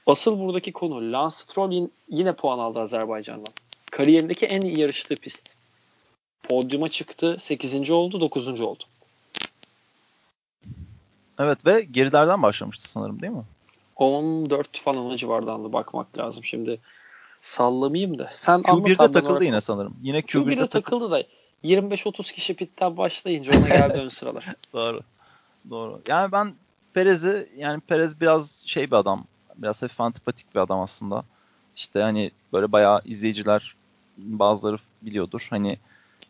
[0.08, 3.54] Asıl buradaki konu Lance Stroll yine puan aldı Azerbaycan'dan.
[3.92, 5.50] Kariyerindeki en iyi yarıştığı pist.
[6.44, 7.38] Podyuma çıktı.
[7.40, 7.90] 8.
[7.90, 8.22] oldu.
[8.22, 8.62] 9.
[8.62, 8.84] oldu.
[11.40, 13.44] Evet ve gerilerden başlamıştı sanırım değil mi?
[13.96, 15.74] 14 falan o civardandı.
[15.74, 16.46] Bakmak lazım.
[16.46, 16.80] Şimdi
[17.42, 18.32] sallamayayım da.
[18.36, 19.96] Sen Q1'de takıldı yine sanırım.
[20.02, 21.24] Yine Q1'de, Q1'de takıldı da
[21.64, 24.46] 25-30 kişi pitten başlayınca ona geldi ön sıralar.
[24.74, 25.02] Doğru.
[25.70, 26.02] Doğru.
[26.08, 26.54] Yani ben
[26.94, 29.26] Perez'i yani Perez biraz şey bir adam.
[29.56, 31.24] Biraz hafif antipatik bir adam aslında.
[31.76, 33.76] İşte hani böyle bayağı izleyiciler
[34.18, 35.48] bazıları biliyordur.
[35.50, 35.78] Hani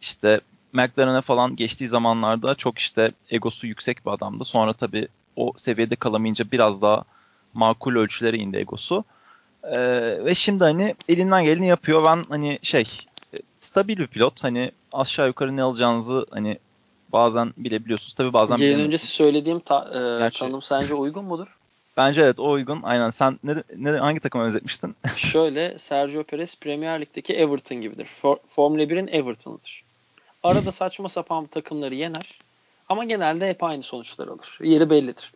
[0.01, 0.41] işte
[0.73, 4.43] McLaren'e falan geçtiği zamanlarda çok işte egosu yüksek bir adamdı.
[4.43, 7.03] Sonra tabii o seviyede kalamayınca biraz daha
[7.53, 9.03] makul ölçülere indi egosu.
[9.63, 9.79] Ee,
[10.25, 12.03] ve şimdi hani elinden geleni yapıyor.
[12.03, 12.85] Ben hani şey
[13.59, 14.43] stabil bir pilot.
[14.43, 16.59] Hani aşağı yukarı ne alacağınızı hani
[17.13, 18.15] bazen bilebiliyorsunuz.
[18.15, 19.79] Tabii bazen Yayın öncesi söylediğim ta,
[20.25, 21.57] e, tanım sence uygun mudur?
[21.97, 22.79] Bence evet o uygun.
[22.83, 23.09] Aynen.
[23.09, 24.95] Sen ne, ne, hangi takıma benzetmiştin?
[25.17, 28.07] Şöyle Sergio Perez Premier Lig'deki Everton gibidir.
[28.21, 29.83] For, Formula 1'in Everton'ıdır.
[30.43, 32.39] Arada saçma sapan takımları yener.
[32.89, 34.57] Ama genelde hep aynı sonuçlar alır.
[34.61, 35.31] Yeri bellidir.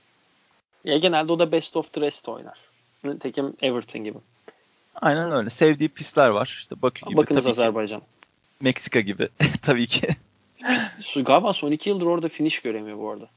[0.83, 2.57] Ya genelde o da best of the rest oynar.
[3.19, 4.17] Tekim Everton gibi.
[4.95, 5.49] Aynen öyle.
[5.49, 6.55] Sevdiği pistler var.
[6.59, 7.17] İşte Bakü gibi.
[7.17, 7.99] Bakınız tabii Azerbaycan.
[7.99, 8.05] Ki.
[8.61, 9.29] Meksika gibi.
[9.61, 10.07] tabii ki.
[10.97, 13.29] Pist, galiba son iki yıldır orada finish göremiyor bu arada.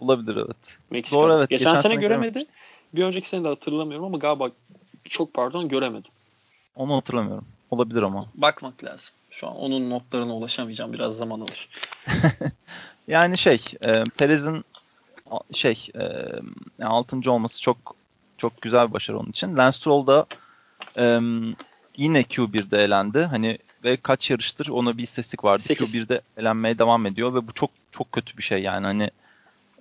[0.00, 0.78] Olabilir evet.
[0.90, 1.16] Meksika.
[1.16, 1.50] Doğru evet.
[1.50, 2.44] Geçen, Geçen sene, sene göremedi.
[2.94, 4.50] Bir önceki sene de hatırlamıyorum ama galiba
[5.04, 6.12] çok pardon göremedim.
[6.76, 7.44] Onu hatırlamıyorum.
[7.70, 8.26] Olabilir ama.
[8.34, 9.14] Bakmak lazım.
[9.30, 10.92] Şu an onun notlarına ulaşamayacağım.
[10.92, 11.68] Biraz zaman alır.
[13.08, 14.64] yani şey, e, Perez'in
[15.52, 15.88] şey
[16.80, 17.30] e, 6.
[17.30, 17.96] olması çok
[18.36, 19.56] çok güzel bir başarı onun için.
[19.56, 20.26] Lance Stroll da
[20.98, 21.20] e,
[21.96, 23.20] yine Q1'de elendi.
[23.20, 25.62] Hani ve kaç yarıştır ona bir istatistik vardı.
[25.62, 25.94] 8.
[25.94, 29.10] Q1'de elenmeye devam ediyor ve bu çok çok kötü bir şey yani hani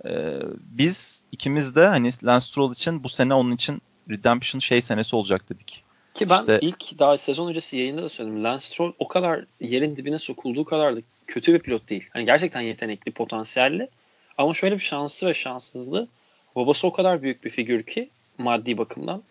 [0.05, 5.15] e, biz ikimiz de hani Lance Stroll için bu sene onun için Redemption şey senesi
[5.15, 5.83] olacak dedik.
[6.13, 8.43] Ki ben işte, ilk daha sezon öncesi yayında da söyledim.
[8.43, 12.03] Lance Stroll o kadar yerin dibine sokulduğu kadar da kötü bir pilot değil.
[12.09, 13.89] Hani gerçekten yetenekli, potansiyelli.
[14.37, 16.07] Ama şöyle bir şanslı ve şanssızlığı.
[16.55, 19.23] Babası o kadar büyük bir figür ki maddi bakımdan.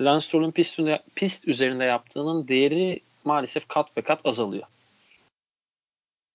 [0.00, 0.80] Lance Stroll'un pist,
[1.14, 4.66] pist üzerinde yaptığının değeri maalesef kat ve kat azalıyor.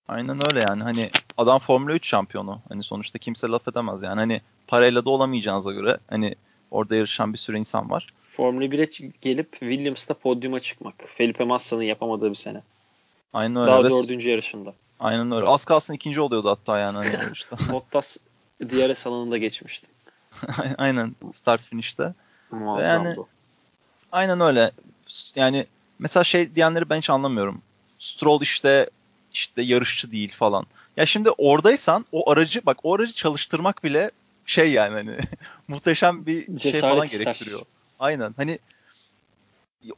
[0.08, 0.82] Aynen öyle yani.
[0.82, 2.60] Hani adam Formula 3 şampiyonu.
[2.68, 4.18] Hani sonuçta kimse laf edemez yani.
[4.18, 6.34] Hani parayla da olamayacağınıza göre hani
[6.70, 8.12] orada yarışan bir sürü insan var.
[8.22, 10.94] Formula 1'e gelip Williams'ta podyuma çıkmak.
[11.14, 12.62] Felipe Massa'nın yapamadığı bir sene.
[13.32, 13.70] Aynen öyle.
[13.70, 14.74] Daha dördüncü yarışında.
[15.00, 15.46] Aynen öyle.
[15.46, 16.96] Az kalsın ikinci oluyordu hatta yani.
[16.96, 17.56] Hani yarışta.
[17.72, 18.16] Bottas
[18.62, 19.86] DRS alanında geçmişti.
[20.78, 21.16] aynen.
[21.32, 22.14] Start finish'te.
[22.50, 23.08] Muazzamdı.
[23.08, 23.16] Yani,
[24.12, 24.70] aynen öyle.
[25.34, 25.66] Yani
[25.98, 27.62] mesela şey diyenleri ben hiç anlamıyorum.
[27.98, 28.90] Stroll işte
[29.34, 30.66] işte yarışçı değil falan.
[30.96, 34.10] Ya şimdi oradaysan o aracı bak o aracı çalıştırmak bile
[34.46, 35.16] şey yani hani
[35.68, 37.20] muhteşem bir şey Cesaret şey falan ister.
[37.20, 37.62] gerektiriyor.
[37.98, 38.34] Aynen.
[38.36, 38.58] Hani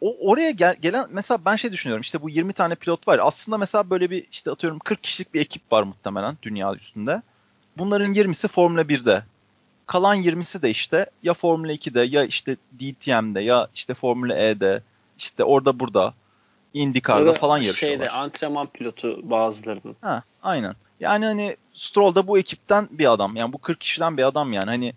[0.01, 3.20] o oraya gel, gelen mesela ben şey düşünüyorum işte bu 20 tane pilot var.
[3.22, 7.22] Aslında mesela böyle bir işte atıyorum 40 kişilik bir ekip var muhtemelen dünya üstünde.
[7.79, 9.25] Bunların 20'si Formula 1'de.
[9.87, 14.83] Kalan 20'si de işte ya Formula 2'de ya işte DTM'de ya işte Formula E'de
[15.18, 16.14] işte orada burada
[16.77, 17.99] IndyCar'da falan yarışıyorlar.
[17.99, 19.97] Şeyde antrenman pilotu bazılarının.
[20.01, 20.75] Ha, aynen.
[21.01, 23.37] Yani hani Stroll da bu ekipten bir adam.
[23.37, 24.71] Yani bu 40 kişiden bir adam yani.
[24.71, 24.95] Hani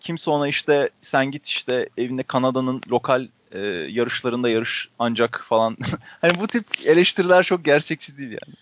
[0.00, 5.76] kimse ona işte sen git işte evinde Kanada'nın lokal e, yarışlarında yarış ancak falan.
[6.20, 8.54] hani bu tip eleştiriler çok gerçekçi değil yani.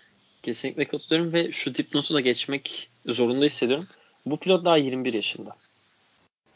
[0.43, 3.85] Kesinlikle katılıyorum ve şu dipnotu da geçmek zorunda hissediyorum.
[4.25, 5.55] Bu pilot daha 21 yaşında.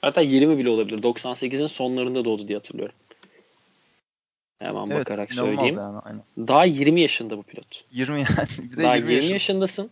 [0.01, 1.03] Hatta 20 bile olabilir.
[1.03, 2.95] 98'in sonlarında doğdu diye hatırlıyorum.
[4.59, 5.75] Hemen evet, bakarak söyleyeyim.
[5.77, 6.21] Yani, aynen.
[6.37, 7.83] Daha 20 yaşında bu pilot.
[7.91, 8.71] 20 yani.
[8.71, 9.89] Bir de Daha 20, 20 yaşındasın.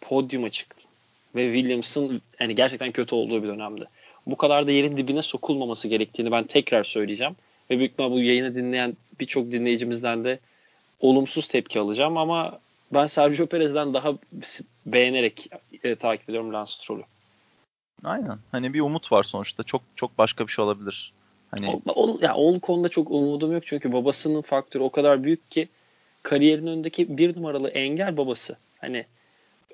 [0.00, 0.90] Podyuma çıktın.
[1.34, 3.84] Ve Williams'ın yani gerçekten kötü olduğu bir dönemde.
[4.26, 7.36] Bu kadar da yerin dibine sokulmaması gerektiğini ben tekrar söyleyeceğim.
[7.70, 10.38] Ve büyük ihtimalle bu yayını dinleyen birçok dinleyicimizden de
[11.00, 12.58] olumsuz tepki alacağım ama
[12.92, 14.14] ben Sergio Perez'den daha
[14.86, 15.50] beğenerek
[15.84, 17.04] e, takip ediyorum Lance Stroll'ü.
[18.04, 18.38] Aynen.
[18.52, 19.62] Hani bir umut var sonuçta.
[19.62, 21.12] Çok çok başka bir şey olabilir.
[21.50, 25.50] Hani o, o, ya onun konuda çok umudum yok çünkü babasının faktörü o kadar büyük
[25.50, 25.68] ki
[26.22, 28.56] kariyerin önündeki bir numaralı engel babası.
[28.78, 29.06] Hani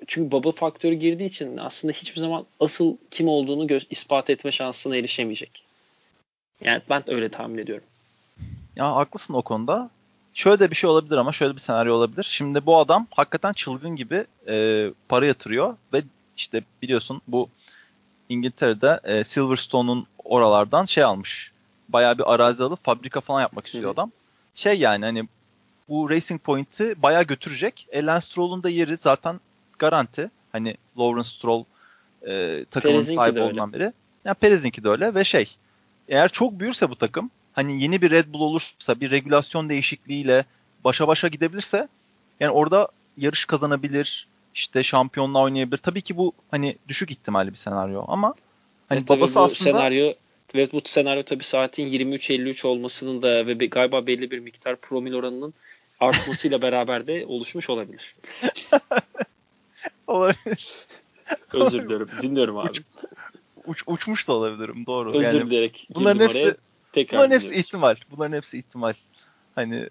[0.07, 4.95] çünkü baba faktörü girdiği için aslında hiçbir zaman asıl kim olduğunu gö- ispat etme şansına
[4.95, 5.63] erişemeyecek.
[6.61, 7.85] Yani ben öyle tahmin ediyorum.
[8.75, 9.89] Ya haklısın o konuda.
[10.33, 12.27] Şöyle de bir şey olabilir ama şöyle bir senaryo olabilir.
[12.29, 16.03] Şimdi bu adam hakikaten çılgın gibi e, para yatırıyor ve
[16.37, 17.49] işte biliyorsun bu
[18.29, 21.52] İngiltere'de e, Silverstone'un oralardan şey almış.
[21.89, 23.89] Bayağı bir arazi alıp fabrika falan yapmak istiyor Hı.
[23.89, 24.11] adam.
[24.55, 25.27] Şey yani hani
[25.89, 27.87] bu Racing Point'i bayağı götürecek.
[27.91, 29.39] E, Lance Stroll'un da yeri zaten
[29.79, 30.31] garanti.
[30.51, 31.63] Hani Lawrence Stroll
[32.27, 33.93] e, takımın Perez'inki sahibi olduğundan beri.
[34.25, 35.55] Yani Perez'inki de öyle ve şey
[36.07, 40.45] eğer çok büyürse bu takım hani yeni bir Red Bull olursa bir regülasyon değişikliğiyle
[40.83, 41.87] başa başa gidebilirse
[42.39, 45.77] yani orada yarış kazanabilir işte şampiyonla oynayabilir.
[45.77, 48.33] Tabii ki bu hani düşük ihtimalli bir senaryo ama
[48.89, 50.13] hani e, babası aslında senaryo
[50.53, 55.53] Evet bu senaryo tabii saatin 23.53 olmasının da ve galiba belli bir miktar promil oranının
[55.99, 58.15] artmasıyla beraber de oluşmuş olabilir.
[60.07, 60.75] olabilir.
[61.53, 62.09] Özür dilerim.
[62.21, 62.69] Dinliyorum abi.
[62.69, 62.81] Uç,
[63.65, 64.85] uç, uçmuş da olabilirim.
[64.87, 65.11] Doğru.
[65.11, 65.87] Özür yani, dileyerek.
[65.95, 66.55] Bunların hepsi
[66.93, 67.95] tekrar bunların hepsi ihtimal.
[68.11, 68.93] Bunların hepsi ihtimal.
[69.55, 69.89] Hani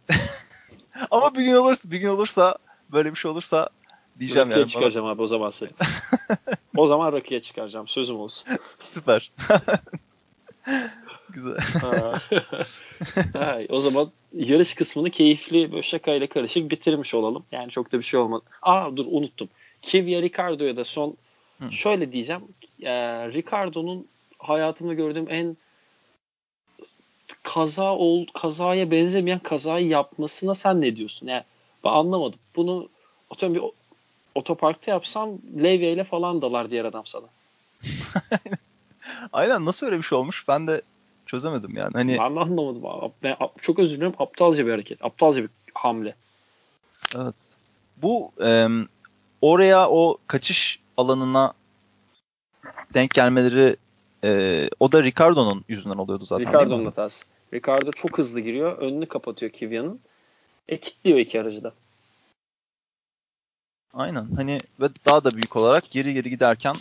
[1.11, 2.57] ama bir gün olursa bir gün olursa
[2.93, 3.69] böyle bir şey olursa
[4.19, 4.71] diyeceğim rakıya yani.
[4.71, 5.13] çıkaracağım bana.
[5.13, 5.71] abi o zaman seni.
[6.77, 7.89] o zaman rakıya çıkaracağım.
[7.89, 8.49] Sözüm olsun.
[8.89, 9.33] Süper.
[11.35, 11.57] Güzel.
[13.35, 17.45] ha, o zaman yarış kısmını keyifli böyle şakayla karışık bitirmiş olalım.
[17.53, 18.45] Yani çok da bir şey olmadı.
[18.63, 19.49] Aa dur unuttum.
[19.83, 21.17] Kivya Ricardo'ya da son
[21.59, 21.73] Hı.
[21.73, 22.43] şöyle diyeceğim.
[22.83, 22.93] E,
[23.33, 24.07] Ricardo'nun
[24.39, 25.57] hayatımda gördüğüm en
[27.43, 31.27] kaza ol, kazaya benzemeyen kazayı yapmasına sen ne diyorsun?
[31.27, 31.43] Yani
[31.85, 32.39] ben anlamadım.
[32.57, 32.89] Bunu
[33.31, 33.71] atıyorum bir
[34.35, 35.31] otoparkta yapsam
[35.63, 37.27] levye ile falan dalar diğer adam sana.
[39.33, 40.83] Aynen nasıl öyle bir şey olmuş ben de
[41.33, 41.93] çözemedim yani.
[41.93, 42.19] Hani...
[42.19, 43.13] Ben de anlamadım.
[43.23, 44.15] Ben çok özür dilerim.
[44.19, 45.05] Aptalca bir hareket.
[45.05, 46.15] Aptalca bir hamle.
[47.17, 47.35] Evet.
[47.97, 48.69] Bu e,
[49.43, 51.53] oraya o kaçış alanına
[52.95, 53.77] denk gelmeleri
[54.25, 57.25] e, o da Ricardo'nun yüzünden oluyordu zaten Ricardo'nun hatası.
[57.55, 58.79] Ricardo çok hızlı giriyor.
[58.79, 60.01] Önünü kapatıyor Kivya'nın.
[60.69, 61.73] E kilitliyor iki aracı da.
[63.95, 64.27] Aynen.
[64.37, 66.77] Hani ve daha da büyük olarak geri geri giderken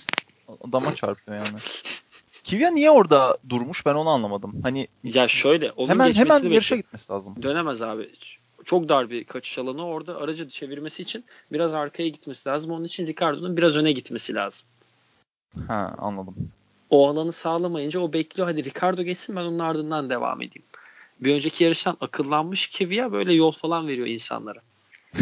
[0.63, 1.57] adama çarpıyor yani.
[2.43, 4.53] Kivya niye orada durmuş ben onu anlamadım.
[4.63, 7.35] Hani ya şöyle onun hemen hemen yarışa gitmesi lazım.
[7.43, 8.09] Dönemez abi.
[8.65, 12.71] Çok dar bir kaçış alanı orada aracı çevirmesi için biraz arkaya gitmesi lazım.
[12.71, 14.67] Onun için Ricardo'nun biraz öne gitmesi lazım.
[15.67, 16.35] Ha anladım.
[16.89, 20.65] O alanı sağlamayınca o bekliyor hadi Ricardo geçsin ben onun ardından devam edeyim.
[21.19, 24.59] Bir önceki yarıştan akıllanmış Kivya böyle yol falan veriyor insanlara.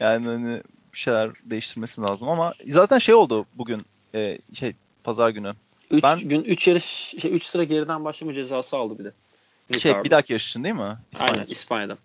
[0.00, 0.62] yani hani
[0.92, 3.82] bir şeyler değiştirmesi lazım ama zaten şey oldu bugün
[4.14, 4.72] e, şey
[5.04, 5.54] pazar günü.
[5.90, 9.12] 3 ben, gün 3 yarış 3 şey, sıra geriden başlama cezası aldı bir de.
[9.78, 10.98] Şey bir dahaki yarış için değil mi?
[11.12, 11.32] İspanya.
[11.32, 11.98] Aynen İspanya'da.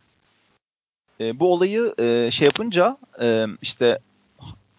[1.20, 4.00] E, bu olayı e, şey yapınca e, işte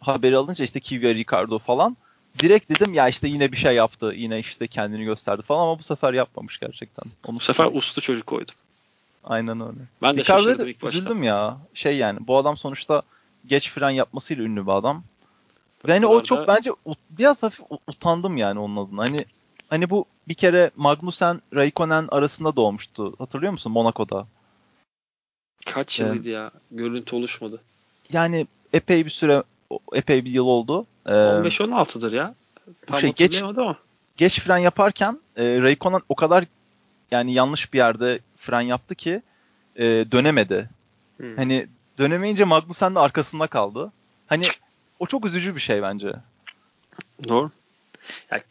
[0.00, 1.96] haberi alınca işte Kivya Ricardo falan
[2.38, 4.12] direkt dedim ya işte yine bir şey yaptı.
[4.16, 7.04] Yine işte kendini gösterdi falan ama bu sefer yapmamış gerçekten.
[7.26, 8.52] Onu bu sefer uslu çocuk koydu.
[9.24, 9.78] Aynen öyle.
[10.02, 10.98] Ben de Ricardo'ya şaşırdım ilk başta.
[10.98, 11.58] Üzüldüm ya.
[11.74, 13.02] Şey yani bu adam sonuçta
[13.46, 15.04] geç fren yapmasıyla ünlü bir adam.
[15.88, 16.70] Ve hani o çok bence
[17.10, 19.02] biraz hafif utandım yani onun adına.
[19.02, 19.24] Hani
[19.70, 23.14] hani bu bir kere Magnussen Raikkonen arasında doğmuştu.
[23.18, 24.26] Hatırlıyor musun Monaco'da?
[25.66, 26.50] Kaç ee, yılıydı ya?
[26.70, 27.60] Görüntü oluşmadı.
[28.12, 29.42] Yani epey bir süre
[29.92, 30.86] epey bir yıl oldu.
[31.06, 32.34] Ee, 15-16'dır ya.
[32.86, 33.76] Tam şey, geç, ama.
[34.16, 36.44] Geç fren yaparken e, Raikkonen o kadar
[37.10, 39.22] yani yanlış bir yerde fren yaptı ki
[39.76, 40.70] e, dönemedi.
[41.16, 41.36] Hmm.
[41.36, 41.66] Hani
[41.98, 43.92] dönemeyince Magnussen de arkasında kaldı.
[44.26, 44.44] Hani
[44.98, 46.12] o çok üzücü bir şey bence.
[47.28, 47.50] Doğru.
[48.30, 48.42] Yani,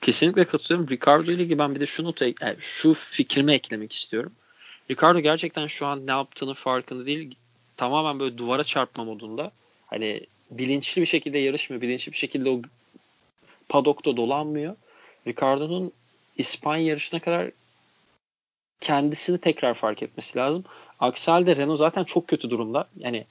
[0.00, 0.90] kesinlikle katılıyorum.
[0.90, 4.32] Ricardo ile ilgili ben bir de şu notu, yani şu fikrimi eklemek istiyorum.
[4.90, 7.34] Ricardo gerçekten şu an ne yaptığını farkında değil.
[7.76, 9.50] Tamamen böyle duvara çarpma modunda.
[9.86, 11.82] Hani bilinçli bir şekilde yarışmıyor.
[11.82, 12.62] Bilinçli bir şekilde o
[13.68, 14.76] padokta dolanmıyor.
[15.26, 15.92] Ricardo'nun
[16.38, 17.50] İspanya yarışına kadar
[18.80, 20.64] kendisini tekrar fark etmesi lazım.
[21.00, 22.88] Aksi halde Renault zaten çok kötü durumda.
[22.98, 23.26] Yani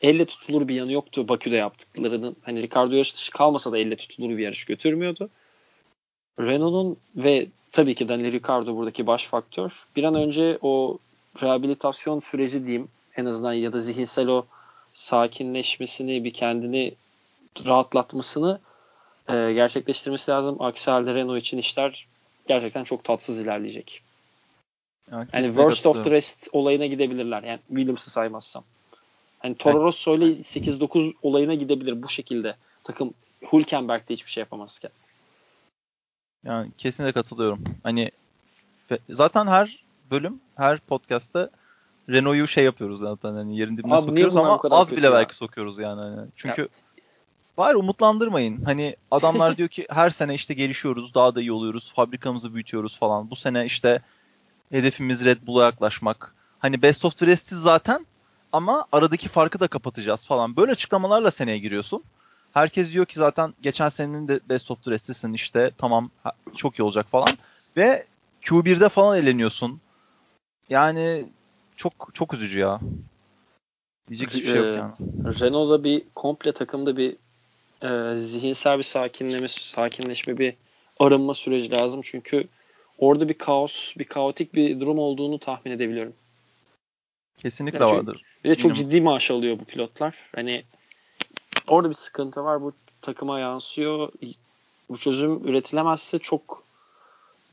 [0.00, 2.36] elle tutulur bir yanı yoktu Bakü'de yaptıklarının.
[2.42, 5.30] Hani Ricardo yarış dışı kalmasa da elle tutulur bir yarış götürmüyordu.
[6.40, 9.86] Renault'un ve tabii ki Daniel Ricardo buradaki baş faktör.
[9.96, 10.98] Bir an önce o
[11.42, 14.46] rehabilitasyon süreci diyeyim en azından ya da zihinsel o
[14.92, 16.94] sakinleşmesini bir kendini
[17.64, 18.60] rahatlatmasını
[19.28, 20.56] e, gerçekleştirmesi lazım.
[20.62, 22.06] Aksi halde Renault için işler
[22.48, 24.02] gerçekten çok tatsız ilerleyecek.
[25.12, 27.42] Yani, yani worst of the rest olayına gidebilirler.
[27.42, 28.64] Yani Williams'ı saymazsam.
[29.38, 32.56] Hani Toro Rosso ile 8-9 olayına gidebilir bu şekilde.
[32.84, 33.14] Takım
[33.52, 34.90] Hülkenberg'de hiçbir şey yapamazken.
[36.44, 37.64] Yani kesinlikle katılıyorum.
[37.82, 38.10] Hani
[39.10, 41.50] zaten her bölüm, her podcast'ta
[42.08, 45.12] Renault'u şey yapıyoruz zaten hani yerin dibine Abi sokuyoruz ama az bile ya?
[45.12, 46.00] belki sokuyoruz yani.
[46.00, 46.28] Hani.
[46.36, 46.68] Çünkü ya.
[47.58, 48.64] var umutlandırmayın.
[48.64, 53.30] Hani adamlar diyor ki her sene işte gelişiyoruz, daha da iyi oluyoruz, fabrikamızı büyütüyoruz falan.
[53.30, 54.00] Bu sene işte
[54.70, 56.34] hedefimiz Red Bull'a yaklaşmak.
[56.58, 58.06] Hani Best of the Rest'i zaten
[58.52, 60.56] ama aradaki farkı da kapatacağız falan.
[60.56, 62.02] Böyle açıklamalarla seneye giriyorsun.
[62.52, 64.96] Herkes diyor ki zaten geçen senenin de Best of the
[65.34, 66.10] işte tamam
[66.56, 67.28] çok iyi olacak falan.
[67.76, 68.06] Ve
[68.42, 69.80] Q1'de falan eleniyorsun.
[70.70, 71.26] Yani
[71.76, 72.80] çok çok üzücü ya.
[74.08, 74.92] Diyecek hiçbir şey yok yani.
[75.40, 77.16] Renault'da bir komple takımda bir
[77.82, 80.54] e, zihinsel bir sakinleme, sakinleşme bir
[81.00, 82.00] arınma süreci lazım.
[82.04, 82.48] Çünkü
[82.98, 86.12] orada bir kaos, bir kaotik bir durum olduğunu tahmin edebiliyorum.
[87.38, 88.22] Kesinlikle yani vardır.
[88.44, 88.90] Bir de çok Bilmiyorum.
[88.90, 90.14] ciddi maaş alıyor bu pilotlar.
[90.34, 90.64] Hani
[91.66, 92.62] orada bir sıkıntı var.
[92.62, 92.72] Bu
[93.02, 94.12] takıma yansıyor.
[94.90, 96.62] Bu çözüm üretilemezse çok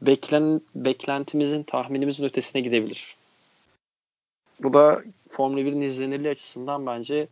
[0.02, 3.16] beklen beklentimizin, tahminimizin ötesine gidebilir.
[4.60, 7.28] Bu da Formula 1'in izlenirliği açısından bence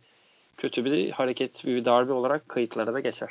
[0.56, 3.30] kötü bir hareket, bir darbe olarak kayıtlara da geçer.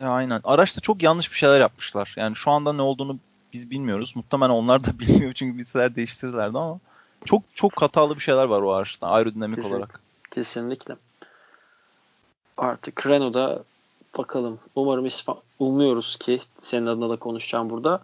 [0.00, 0.40] Ya aynen.
[0.44, 2.14] Araçta çok yanlış bir şeyler yapmışlar.
[2.16, 3.18] Yani şu anda ne olduğunu
[3.52, 4.16] biz bilmiyoruz.
[4.16, 6.80] Muhtemelen onlar da bilmiyor çünkü bilseler değiştirirlerdi ama
[7.24, 10.00] çok çok hatalı bir şeyler var o araçta aerodinamik Kesin, olarak.
[10.30, 10.96] Kesinlikle.
[12.56, 13.64] Artık Renault'da
[14.18, 14.58] bakalım.
[14.74, 18.02] Umarım İspan umuyoruz ki senin adına da konuşacağım burada.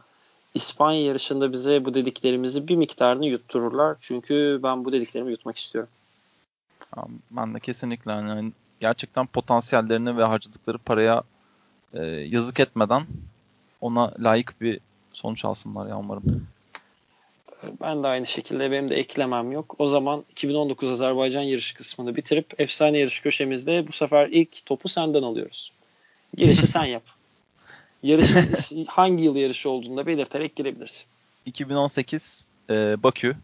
[0.54, 3.96] İspanya yarışında bize bu dediklerimizi bir miktarını yuttururlar.
[4.00, 5.90] Çünkü ben bu dediklerimi yutmak istiyorum.
[7.30, 11.22] Ben de kesinlikle yani gerçekten potansiyellerini ve harcadıkları paraya
[11.94, 13.02] e, yazık etmeden
[13.80, 14.80] ona layık bir
[15.12, 16.46] sonuç alsınlar ya umarım.
[17.80, 19.74] Ben de aynı şekilde benim de eklemem yok.
[19.78, 25.22] O zaman 2019 Azerbaycan yarışı kısmını bitirip efsane yarış köşemizde bu sefer ilk topu senden
[25.22, 25.72] alıyoruz.
[26.36, 27.02] Girişi sen yap.
[28.02, 31.06] Yarışın hangi yıl yarışı olduğunu da belirterek girebilirsin.
[31.46, 33.36] 2018 e, Bakü.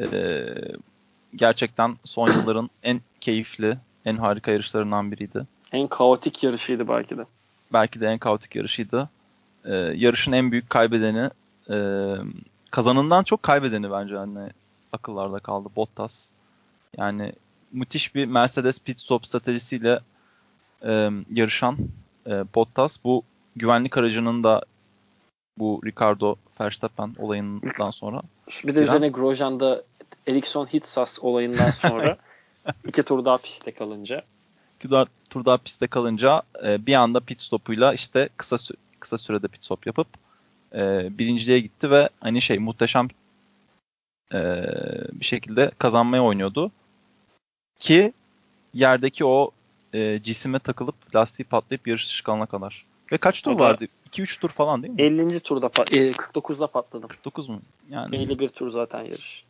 [0.00, 0.44] E,
[1.36, 5.46] gerçekten son yılların en keyifli, en harika yarışlarından biriydi.
[5.72, 7.22] En kaotik yarışıydı belki de.
[7.72, 9.08] Belki de en kaotik yarışıydı.
[9.64, 11.30] E, yarışın en büyük kaybedeni
[11.70, 11.76] e,
[12.76, 14.50] kazanından çok kaybedeni bence hani
[14.92, 16.30] akıllarda kaldı Bottas.
[16.96, 17.32] Yani
[17.72, 20.00] müthiş bir Mercedes pit stop stratejisiyle
[20.82, 21.78] e, yarışan
[22.26, 23.22] e, Bottas bu
[23.56, 24.62] güvenlik aracının da
[25.58, 28.22] bu Ricardo Verstappen olayından sonra.
[28.64, 29.82] Bir de üzerine Grosjean'da
[30.26, 32.16] Ericsson Hitsas olayından sonra
[32.88, 34.22] iki tur daha pistte kalınca.
[34.80, 34.88] İki
[35.30, 38.56] tur daha pistte kalınca e, bir anda pit stopuyla işte kısa
[39.00, 40.25] kısa sürede pit stop yapıp
[40.74, 43.08] e, birinciliğe gitti ve hani şey muhteşem
[44.34, 44.38] e,
[45.12, 46.72] bir şekilde kazanmaya oynuyordu.
[47.78, 48.12] Ki
[48.74, 49.50] yerdeki o
[49.94, 52.86] e, cisime takılıp lastiği patlayıp yarış dışı kadar.
[53.12, 53.86] Ve kaç tur vardı?
[54.12, 55.02] 2-3 tur falan değil mi?
[55.02, 55.40] 50.
[55.40, 57.08] turda pat e, 49'da patladım.
[57.08, 57.62] 49 mu?
[57.90, 59.44] Yani 51 tur zaten yarış.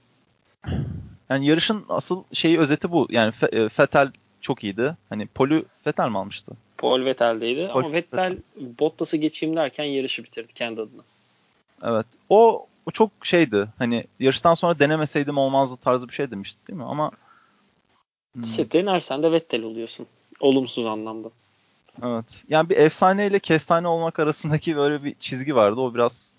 [1.29, 3.07] Yani yarışın asıl şeyi özeti bu.
[3.11, 4.97] Yani F- Fetel çok iyiydi.
[5.09, 6.53] Hani Polü Vettel mi almıştı?
[6.79, 8.39] Paul Vettel'deydi Paul ama Vettel, Vettel
[8.79, 11.03] Bottas'ı geçeyim derken yarışı bitirdi kendi adına.
[11.83, 12.07] Evet.
[12.29, 13.68] O, o çok şeydi.
[13.79, 16.85] Hani yarıştan sonra denemeseydim olmazdı tarzı bir şey demişti değil mi?
[16.85, 17.11] Ama
[18.33, 18.43] hmm.
[18.43, 20.07] işte denersen de Vettel oluyorsun.
[20.41, 21.31] Olumsuz anlamda.
[22.03, 22.45] Evet.
[22.49, 25.81] Yani bir efsane ile kestane olmak arasındaki böyle bir çizgi vardı.
[25.81, 26.35] O biraz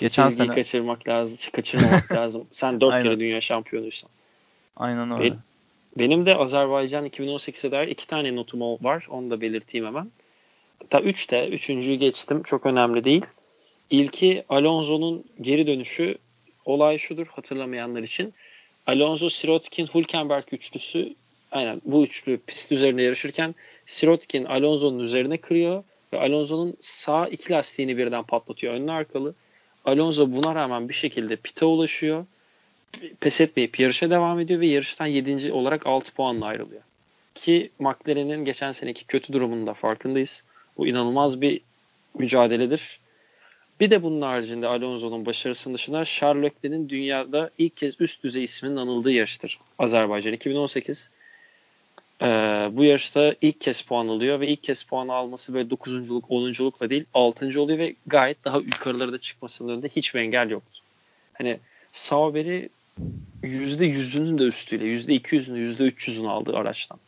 [0.00, 1.38] geçen Çizgiyi sene kaçırmak lazım.
[1.52, 2.46] Kaçırmamak lazım.
[2.52, 4.10] Sen dört kere dünya şampiyonuysan.
[4.76, 5.30] Aynen öyle.
[5.30, 5.38] Ben,
[5.98, 9.06] benim de Azerbaycan 2018'e dair iki tane notum var.
[9.10, 10.10] Onu da belirteyim hemen.
[10.82, 11.48] Hatta üç de.
[11.48, 12.42] Üçüncüyü geçtim.
[12.42, 13.24] Çok önemli değil.
[13.90, 16.18] İlki Alonso'nun geri dönüşü.
[16.64, 18.34] Olay şudur hatırlamayanlar için.
[18.86, 21.14] Alonso, Sirotkin, Hülkenberg üçlüsü
[21.52, 23.54] aynen bu üçlü pist üzerinde yarışırken
[23.86, 29.34] Sirotkin Alonso'nun üzerine kırıyor ve Alonso'nun sağ iki lastiğini birden patlatıyor önlü arkalı.
[29.84, 32.26] Alonso buna rağmen bir şekilde pite ulaşıyor
[33.20, 35.52] pes etmeyip yarışa devam ediyor ve yarıştan 7.
[35.52, 36.82] olarak 6 puanla ayrılıyor.
[37.34, 40.44] Ki McLaren'in geçen seneki kötü durumunda farkındayız.
[40.76, 41.60] Bu inanılmaz bir
[42.18, 43.00] mücadeledir.
[43.80, 48.76] Bir de bunun haricinde Alonso'nun başarısının dışında Charles Leclerc'in dünyada ilk kez üst düzey isminin
[48.76, 49.58] anıldığı yarıştır.
[49.78, 51.10] Azerbaycan 2018.
[52.22, 52.26] Ee,
[52.72, 57.04] bu yarışta ilk kez puan alıyor ve ilk kez puan alması böyle 9'unculuk, 10'unculukla değil
[57.14, 57.60] 6.
[57.60, 60.80] oluyor ve gayet daha yukarılara da çıkmasının önünde hiçbir engel yoktu.
[61.32, 61.58] Hani
[61.92, 62.68] Sauber'i
[63.42, 66.98] %100'ünün de üstüyle %200'ünü %300'ünü aldığı araçtan.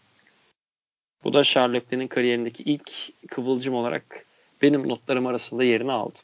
[1.25, 2.93] Bu da Charles Leclerc'in kariyerindeki ilk
[3.29, 4.27] kıvılcım olarak
[4.63, 6.19] benim notlarım arasında yerini aldı.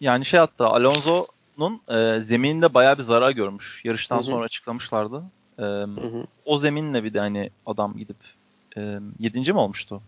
[0.00, 3.80] Yani şey hatta Alonso'nun e, zemininde bayağı bir zarar görmüş.
[3.84, 4.24] Yarıştan Hı-hı.
[4.24, 5.22] sonra açıklamışlardı.
[5.58, 5.64] E,
[6.44, 8.16] o zeminle bir de hani adam gidip
[8.76, 10.02] e, yedinci mi olmuştu?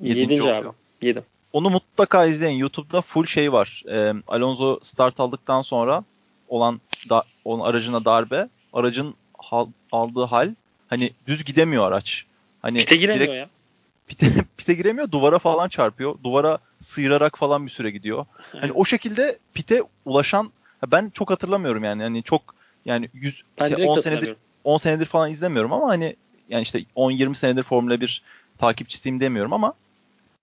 [0.00, 0.68] Yedinci, yedinci abi.
[1.02, 1.22] Yedim.
[1.52, 2.58] Onu mutlaka izleyin.
[2.58, 3.82] YouTube'da full şey var.
[3.90, 6.04] E, Alonso start aldıktan sonra
[6.48, 6.80] olan
[7.10, 8.48] da, onun aracına darbe.
[8.72, 10.54] Aracın hal, aldığı hal
[10.88, 12.24] hani düz gidemiyor araç.
[12.62, 13.48] Hani pite giremiyor direkt, ya.
[14.08, 15.10] Pite, pite giremiyor.
[15.10, 16.14] Duvara falan çarpıyor.
[16.24, 18.26] Duvara sıyırarak falan bir süre gidiyor.
[18.52, 20.50] Hani o şekilde pite ulaşan
[20.86, 22.02] ben çok hatırlamıyorum yani.
[22.02, 26.16] Hani çok yani 100 işte 10 senedir 10 senedir falan izlemiyorum ama hani
[26.48, 28.22] yani işte 10-20 senedir Formula 1
[28.58, 29.74] takipçisiyim demiyorum ama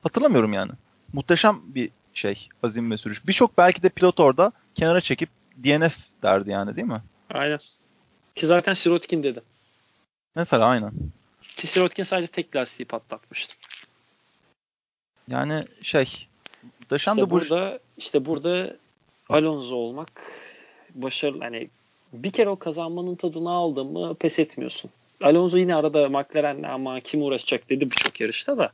[0.03, 0.71] hatırlamıyorum yani.
[1.13, 3.27] Muhteşem bir şey azim ve sürüş.
[3.27, 7.01] Birçok belki de pilot orada kenara çekip DNF derdi yani değil mi?
[7.33, 7.59] Aynen.
[8.35, 9.41] Ki zaten Sirotkin dedi.
[10.35, 10.91] Mesela aynen.
[11.41, 13.55] Ki Sirotkin sadece tek lastiği patlatmıştı.
[15.27, 16.27] Yani şey
[16.79, 18.75] muhteşem işte bu burada işte burada
[19.29, 20.09] Alonso olmak
[20.95, 21.69] başarılı hani
[22.13, 24.91] bir kere o kazanmanın tadını aldın mı pes etmiyorsun.
[25.21, 28.71] Alonso yine arada McLaren'le ama kim uğraşacak dedi birçok yarışta da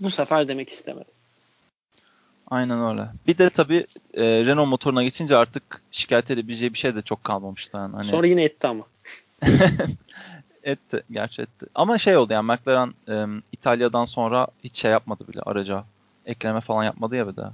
[0.00, 1.21] bu sefer demek istemedi.
[2.50, 3.08] Aynen öyle.
[3.26, 7.76] Bir de tabii e, Renault motoruna geçince artık şikayet edebileceği bir şey de çok kalmamıştı.
[7.76, 7.96] Yani.
[7.96, 8.04] Hani...
[8.04, 8.84] Sonra yine etti ama.
[10.64, 11.02] etti.
[11.10, 11.66] Gerçi etti.
[11.74, 15.84] Ama şey oldu yani McLaren e, İtalya'dan sonra hiç şey yapmadı bile araca.
[16.26, 17.52] Ekleme falan yapmadı ya bir daha.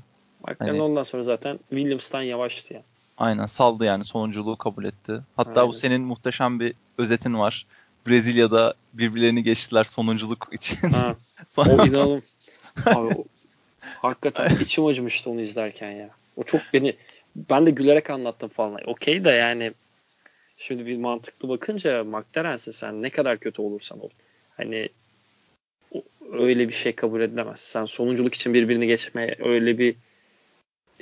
[0.48, 0.82] McLaren hani...
[0.82, 2.82] ondan sonra zaten Williams'tan yavaştı ya.
[3.18, 5.20] Aynen saldı yani sonunculuğu kabul etti.
[5.36, 5.68] Hatta Aynen.
[5.68, 7.66] bu senin muhteşem bir özetin var.
[8.06, 10.90] Brezilya'da birbirlerini geçtiler sonunculuk için.
[10.90, 11.16] Ha.
[11.46, 11.82] Sonra...
[11.82, 12.22] O inanılmaz.
[12.86, 13.14] Abi,
[13.80, 16.10] hakikaten içim acımıştı onu izlerken ya.
[16.36, 16.96] O çok beni
[17.36, 18.80] ben de gülerek anlattım falan.
[18.86, 19.72] Okey de yani
[20.58, 24.10] şimdi bir mantıklı bakınca McLaren'sin sen ne kadar kötü olursan ol.
[24.56, 24.88] Hani
[26.32, 27.60] öyle bir şey kabul edilemez.
[27.60, 29.96] Sen sonunculuk için birbirini geçmeye öyle bir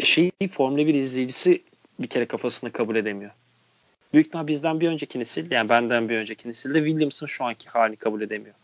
[0.04, 1.62] şey Formula 1 izleyicisi
[1.98, 3.30] bir kere kafasını kabul edemiyor.
[4.12, 7.96] Büyük ihtimal bizden bir önceki nesil yani benden bir önceki nesilde Williams'ın şu anki halini
[7.96, 8.54] kabul edemiyor.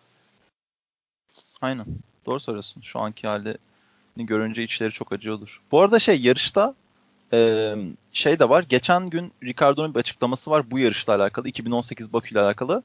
[1.61, 1.87] Aynen.
[2.27, 2.83] Doğru söylüyorsun.
[2.83, 3.55] Şu anki halini
[4.17, 5.61] görünce içleri çok acıyordur.
[5.73, 6.75] Bu arada şey yarışta
[7.33, 7.75] e,
[8.13, 8.65] şey de var.
[8.69, 11.49] Geçen gün Ricardo'nun bir açıklaması var bu yarışla alakalı.
[11.49, 12.83] 2018 Bakü ile alakalı.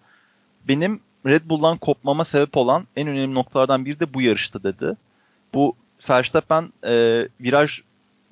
[0.67, 4.95] Benim Red Bull'dan kopmama sebep olan en önemli noktalardan biri de bu yarıştı dedi.
[5.53, 5.75] Bu
[6.09, 7.81] Verstappen e, viraj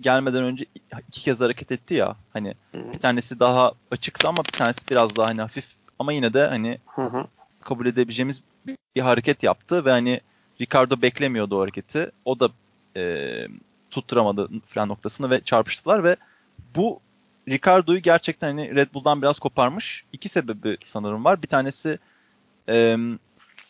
[0.01, 0.65] gelmeden önce
[1.07, 2.15] iki kez hareket etti ya.
[2.33, 2.53] Hani
[2.93, 5.65] bir tanesi daha açıktı ama bir tanesi biraz daha hani hafif
[5.99, 6.77] ama yine de hani
[7.61, 8.41] kabul edebileceğimiz
[8.95, 10.21] bir hareket yaptı ve hani
[10.61, 12.11] Ricardo beklemiyordu o hareketi.
[12.25, 12.49] O da
[12.97, 13.47] e,
[13.91, 16.15] tutturamadı fren noktasını ve çarpıştılar ve
[16.75, 16.99] bu
[17.49, 20.05] Ricardo'yu gerçekten hani Red Bull'dan biraz koparmış.
[20.13, 21.41] İki sebebi sanırım var.
[21.41, 21.99] Bir tanesi
[22.69, 22.97] e,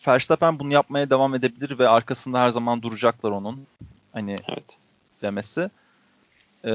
[0.08, 3.66] Verstappen bunu yapmaya devam edebilir ve arkasında her zaman duracaklar onun.
[4.12, 4.78] Hani evet.
[5.22, 5.70] demesi.
[6.64, 6.72] Ee,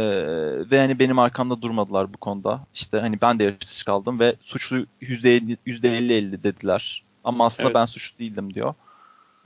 [0.71, 2.61] ve hani benim arkamda durmadılar bu konuda.
[2.73, 7.03] İşte hani ben de yarış kaldım ve suçlu %50 %50 dediler.
[7.23, 7.75] Ama aslında evet.
[7.75, 8.73] ben suçlu değildim diyor.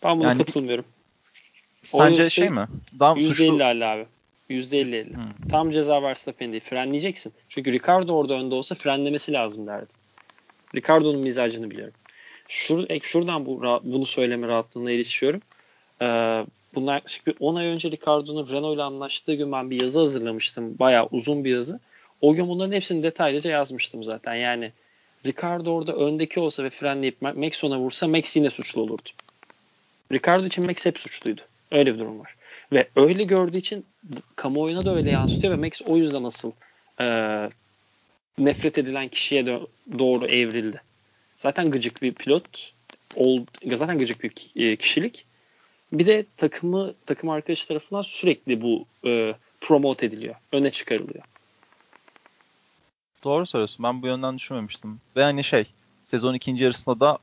[0.03, 0.85] Ben buna yani, katılmıyorum.
[1.85, 2.67] Sence o şey mi?
[2.99, 3.63] Daha %50 suçlu...
[3.63, 4.05] abi.
[4.49, 5.13] %50-50.
[5.13, 5.49] Hmm.
[5.49, 6.63] Tam ceza Verstappen değil.
[6.63, 7.33] Frenleyeceksin.
[7.49, 9.93] Çünkü Ricardo orada önde olsa frenlemesi lazım derdi.
[10.75, 11.93] Ricardo'nun mizacını biliyorum.
[12.47, 15.41] Şur, şuradan bu, bunu söyleme rahatlığına erişiyorum.
[16.01, 19.99] Ee, bunlar yaklaşık bir 10 ay önce Ricardo'nun Renault ile anlaştığı gün ben bir yazı
[19.99, 20.79] hazırlamıştım.
[20.79, 21.79] Bayağı uzun bir yazı.
[22.21, 24.35] O gün bunların hepsini detaylıca yazmıştım zaten.
[24.35, 24.71] Yani
[25.25, 29.09] Ricardo orada öndeki olsa ve frenleyip Max ona vursa Max yine suçlu olurdu.
[30.11, 31.41] Ricardo için Max hep suçluydu.
[31.71, 32.35] Öyle bir durum var.
[32.71, 33.85] Ve öyle gördüğü için
[34.35, 36.51] kamuoyuna da öyle yansıtıyor ve Max o yüzden asıl
[37.01, 37.05] e,
[38.37, 39.59] nefret edilen kişiye de
[39.99, 40.81] doğru evrildi.
[41.37, 42.73] Zaten gıcık bir pilot.
[43.15, 45.25] Ol, zaten gıcık bir e, kişilik.
[45.93, 50.35] Bir de takımı takım arkadaşı tarafından sürekli bu e, promote ediliyor.
[50.51, 51.23] Öne çıkarılıyor.
[53.23, 53.83] Doğru söylüyorsun.
[53.83, 55.01] Ben bu yönden düşünmemiştim.
[55.15, 55.65] Ve hani şey
[56.03, 57.17] sezon ikinci yarısında da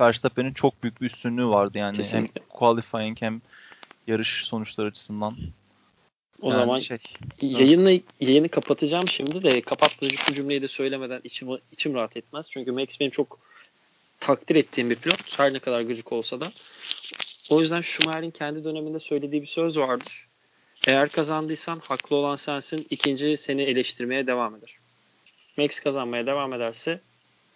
[0.00, 1.96] Verstappen'in çok büyük bir üstünlüğü vardı yani.
[1.96, 2.40] Kesinlikle.
[2.40, 3.40] Hem qualifying hem
[4.06, 5.36] yarış sonuçları açısından.
[6.42, 6.98] O yani zaman şey,
[7.40, 8.02] yayını evet.
[8.20, 12.46] yayını kapatacağım şimdi de kapattığı şu cümleyi de söylemeden içim içim rahat etmez.
[12.50, 13.38] Çünkü Max benim çok
[14.20, 15.38] takdir ettiğim bir pilot.
[15.38, 16.52] Her ne kadar gıcık olsa da.
[17.50, 20.26] O yüzden Schumacher'in kendi döneminde söylediği bir söz vardır.
[20.86, 22.86] Eğer kazandıysan haklı olan sensin.
[22.90, 24.76] ikinci seni eleştirmeye devam eder.
[25.58, 27.00] Max kazanmaya devam ederse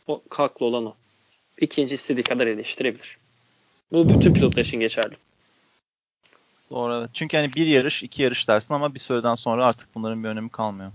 [0.07, 0.95] o haklı olan o.
[1.61, 3.18] İkinci istediği kadar eleştirebilir.
[3.92, 5.14] Bu bütün pilotlar için geçerli.
[6.74, 7.10] Doğru evet.
[7.12, 10.48] Çünkü hani bir yarış, iki yarış dersin ama bir süreden sonra artık bunların bir önemi
[10.48, 10.92] kalmıyor.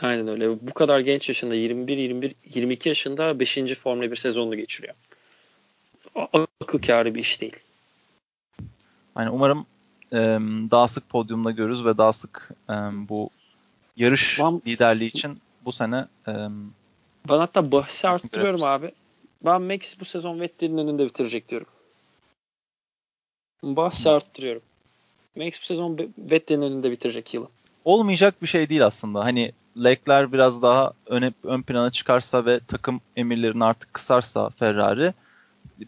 [0.00, 0.66] Aynen öyle.
[0.68, 3.58] Bu kadar genç yaşında 21, 21, 22 yaşında 5.
[3.74, 4.94] Formula 1 sezonunu geçiriyor.
[6.60, 7.56] Akıl kârı bir iş değil.
[9.16, 9.66] Yani umarım
[10.12, 10.18] e,
[10.70, 13.30] daha sık podyumda görürüz ve daha sık e, bu
[13.96, 16.32] yarış ben, liderliği için bu sene e,
[17.28, 18.90] ben hatta bahsi arttırıyorum abi.
[19.44, 21.68] Ben Max bu sezon Vettel'in önünde bitirecek diyorum.
[23.62, 24.62] Bahsi arttırıyorum.
[25.38, 27.48] Max bu sezon Vettel'in önünde bitirecek yılı.
[27.84, 29.24] Olmayacak bir şey değil aslında.
[29.24, 29.52] Hani
[29.84, 35.12] Leclerc biraz daha öne, ön plana çıkarsa ve takım emirlerini artık kısarsa Ferrari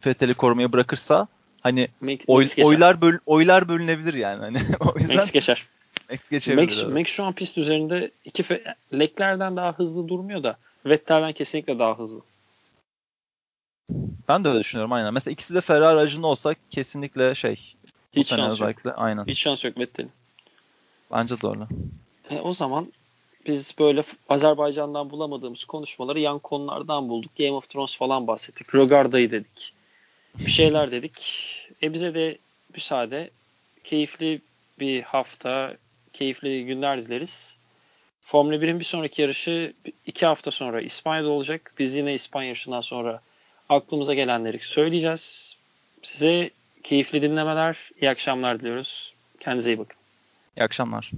[0.07, 1.27] Vettel'i korumaya bırakırsa
[1.61, 4.41] hani Max, oy, Max oylar böl, oylar bölünebilir yani.
[4.41, 4.59] Hani
[4.95, 5.63] o yüzden Max geçer.
[6.11, 6.83] Max geçebilir.
[6.85, 11.79] Max, Max şu an pist üzerinde iki fe, Leclerc'den daha hızlı durmuyor da Vettel'den kesinlikle
[11.79, 12.21] daha hızlı.
[14.29, 15.15] Ben de öyle düşünüyorum aynen.
[15.15, 17.75] Mesela ikisi de Ferrari aracında olsa kesinlikle şey.
[18.13, 18.99] Hiç şans özellikle yok.
[18.99, 19.27] aynen.
[19.27, 20.11] Hiç şans yok Vettel'in.
[21.13, 21.67] Bence öyle.
[22.31, 22.93] E, o zaman
[23.47, 27.37] biz böyle Azerbaycan'dan bulamadığımız konuşmaları yan konulardan bulduk.
[27.37, 28.75] Game of Thrones falan bahsettik.
[28.75, 29.73] Rogarda'yı dedik.
[30.39, 31.17] Bir şeyler dedik.
[31.83, 32.39] E bize de
[32.75, 33.31] müsaade.
[33.85, 34.41] Keyifli
[34.81, 35.77] bir hafta,
[36.13, 37.57] keyifli günler dileriz.
[38.25, 39.73] Formula 1'in bir sonraki yarışı
[40.07, 41.75] iki hafta sonra İspanya'da olacak.
[41.79, 43.21] Biz yine İspanya yarışından sonra
[43.69, 45.57] aklımıza gelenleri söyleyeceğiz.
[46.03, 46.51] Size
[46.83, 49.15] keyifli dinlemeler, iyi akşamlar diliyoruz.
[49.41, 49.97] Kendinize iyi bakın.
[50.57, 51.11] İyi akşamlar.